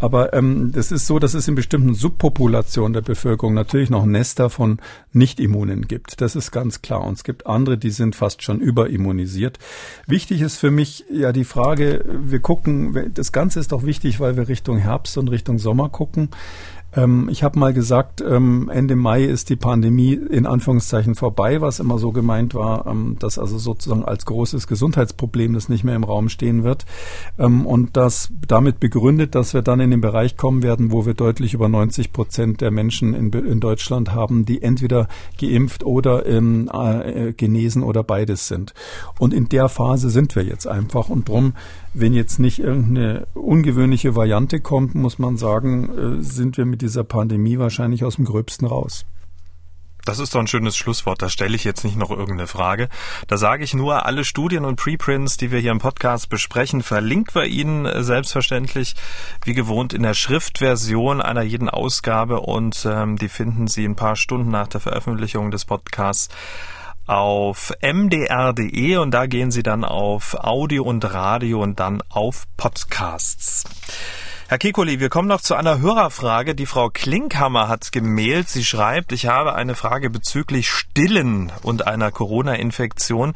[0.00, 4.06] Aber ähm, das ist so, dass es in bestimmten Subpopulationen Population der Bevölkerung natürlich noch
[4.06, 4.78] Nester von
[5.12, 6.20] Nicht-Immunen gibt.
[6.22, 7.04] Das ist ganz klar.
[7.04, 9.58] Und es gibt andere, die sind fast schon überimmunisiert.
[10.06, 14.36] Wichtig ist für mich ja die Frage, wir gucken, das Ganze ist doch wichtig, weil
[14.36, 16.30] wir Richtung Herbst und Richtung Sommer gucken.
[16.96, 21.80] Ähm, ich habe mal gesagt, ähm, Ende Mai ist die Pandemie in Anführungszeichen vorbei, was
[21.80, 26.04] immer so gemeint war, ähm, dass also sozusagen als großes Gesundheitsproblem das nicht mehr im
[26.04, 26.86] Raum stehen wird.
[27.38, 31.14] Ähm, und das damit begründet, dass wir dann in den Bereich kommen werden, wo wir
[31.14, 35.08] deutlich über 90 Prozent der Menschen in, in Deutschland haben, die entweder
[35.40, 38.74] geimpft oder ähm, äh, genesen oder beides sind.
[39.18, 41.08] Und in der Phase sind wir jetzt einfach.
[41.08, 41.54] Und drum
[41.94, 47.04] wenn jetzt nicht irgendeine ungewöhnliche Variante kommt, muss man sagen, äh, sind wir mit dieser
[47.04, 49.04] Pandemie wahrscheinlich aus dem Gröbsten raus.
[50.04, 51.22] Das ist doch ein schönes Schlusswort.
[51.22, 52.88] Da stelle ich jetzt nicht noch irgendeine Frage.
[53.26, 57.34] Da sage ich nur, alle Studien und Preprints, die wir hier im Podcast besprechen, verlinkt
[57.34, 58.94] wir Ihnen äh, selbstverständlich
[59.44, 64.16] wie gewohnt in der Schriftversion einer jeden Ausgabe und ähm, die finden Sie ein paar
[64.16, 66.28] Stunden nach der Veröffentlichung des Podcasts
[67.06, 73.64] auf mdr.de und da gehen Sie dann auf Audio und Radio und dann auf Podcasts.
[74.54, 76.54] Herr Kekoli, wir kommen noch zu einer Hörerfrage.
[76.54, 78.48] Die Frau Klinkhammer hat gemailt.
[78.48, 83.34] Sie schreibt, ich habe eine Frage bezüglich Stillen und einer Corona-Infektion.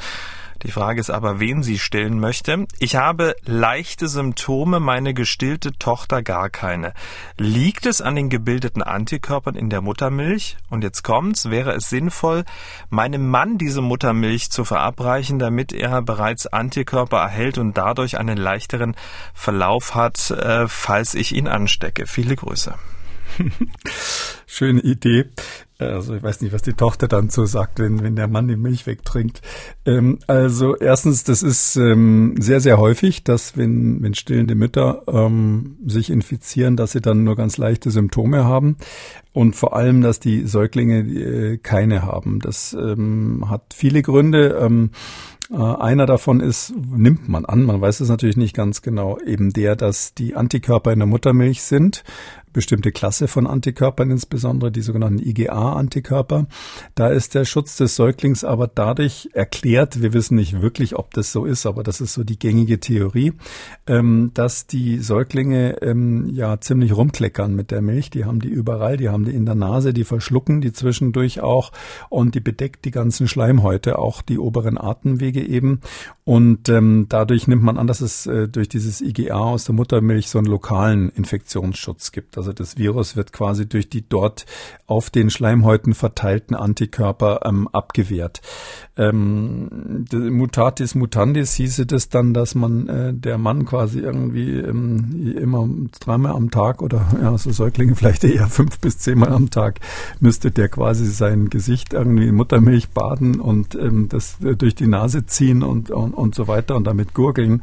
[0.63, 2.67] Die Frage ist aber, wen sie stillen möchte.
[2.79, 6.95] Ich habe leichte Symptome, meine gestillte Tochter gar keine.
[7.37, 10.57] Liegt es an den gebildeten Antikörpern in der Muttermilch?
[10.69, 12.45] Und jetzt kommt's, wäre es sinnvoll,
[12.91, 18.97] meinem Mann diese Muttermilch zu verabreichen, damit er bereits Antikörper erhält und dadurch einen leichteren
[19.35, 22.07] Verlauf hat, äh, falls ich ihn anstecke.
[22.07, 22.75] Viele Grüße.
[24.47, 25.27] Schöne Idee.
[25.81, 28.57] Also ich weiß nicht, was die Tochter dann so sagt, wenn, wenn der Mann die
[28.57, 29.43] Milch wegtrinkt.
[29.87, 35.77] Ähm, also erstens, das ist ähm, sehr, sehr häufig, dass wenn, wenn stillende Mütter ähm,
[35.87, 38.77] sich infizieren, dass sie dann nur ganz leichte Symptome haben.
[39.33, 42.41] Und vor allem, dass die Säuglinge äh, keine haben.
[42.41, 44.59] Das ähm, hat viele Gründe.
[44.61, 44.91] Ähm,
[45.51, 49.53] äh, einer davon ist, nimmt man an, man weiß es natürlich nicht ganz genau, eben
[49.53, 52.05] der, dass die Antikörper in der Muttermilch sind
[52.59, 56.49] bestimmte Klasse von Antikörpern, insbesondere die sogenannten IgA-Antikörper.
[56.97, 61.31] Da ist der Schutz des Säuglings aber dadurch erklärt, wir wissen nicht wirklich, ob das
[61.31, 63.35] so ist, aber das ist so die gängige Theorie,
[63.87, 68.11] ähm, dass die Säuglinge ähm, ja ziemlich rumkleckern mit der Milch.
[68.11, 71.71] Die haben die überall, die haben die in der Nase, die verschlucken die zwischendurch auch
[72.09, 75.81] und die bedeckt die ganzen Schleimhäute, auch die oberen Atemwege eben.
[76.25, 80.29] Und ähm, dadurch nimmt man an, dass es äh, durch dieses IgA aus der Muttermilch
[80.29, 82.37] so einen lokalen Infektionsschutz gibt.
[82.37, 84.47] Also das Virus wird quasi durch die dort
[84.87, 88.41] auf den Schleimhäuten verteilten Antikörper ähm, abgewehrt.
[88.97, 95.69] Ähm, Mutatis mutandis hieße das dann, dass man äh, der Mann quasi irgendwie ähm, immer
[96.01, 99.81] dreimal am Tag oder ja, so Säuglinge vielleicht eher fünf bis zehnmal am Tag
[100.21, 104.87] müsste der quasi sein Gesicht irgendwie in Muttermilch baden und ähm, das äh, durch die
[104.87, 107.63] Nase ziehen und, und und so weiter und damit gurgeln,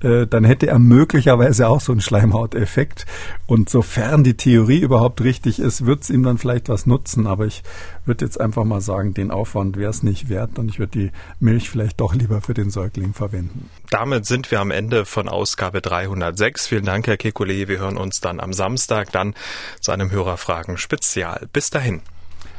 [0.00, 3.06] äh, dann hätte er möglicherweise auch so einen Schleimhauteffekt.
[3.46, 7.26] Und sofern die Theorie überhaupt richtig ist, wird es ihm dann vielleicht was nutzen.
[7.26, 7.62] Aber ich
[8.04, 11.12] würde jetzt einfach mal sagen, den Aufwand wäre es nicht wert und ich würde die
[11.40, 13.70] Milch vielleicht doch lieber für den Säugling verwenden.
[13.90, 16.66] Damit sind wir am Ende von Ausgabe 306.
[16.66, 17.68] Vielen Dank, Herr Kekulé.
[17.68, 19.34] Wir hören uns dann am Samstag dann
[19.80, 21.48] zu einem Hörerfragen-Spezial.
[21.52, 22.00] Bis dahin.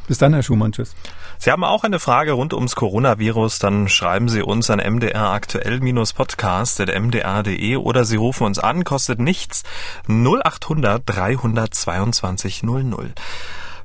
[0.07, 0.71] Bis dann, Herr Schumann.
[0.71, 0.95] Tschüss.
[1.37, 8.03] Sie haben auch eine Frage rund ums Coronavirus, dann schreiben Sie uns an mdraktuell-podcast.mdr.de oder
[8.05, 9.63] Sie rufen uns an, kostet nichts
[10.07, 13.13] 0800 322 00.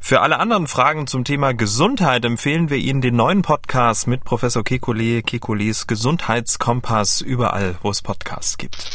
[0.03, 4.63] Für alle anderen Fragen zum Thema Gesundheit empfehlen wir Ihnen den neuen Podcast mit Professor
[4.63, 8.91] Kekulé, Kekules Gesundheitskompass überall, wo es Podcasts gibt.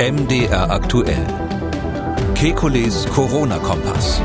[0.00, 1.26] MDR aktuell.
[2.34, 4.22] Kekules Corona-Kompass.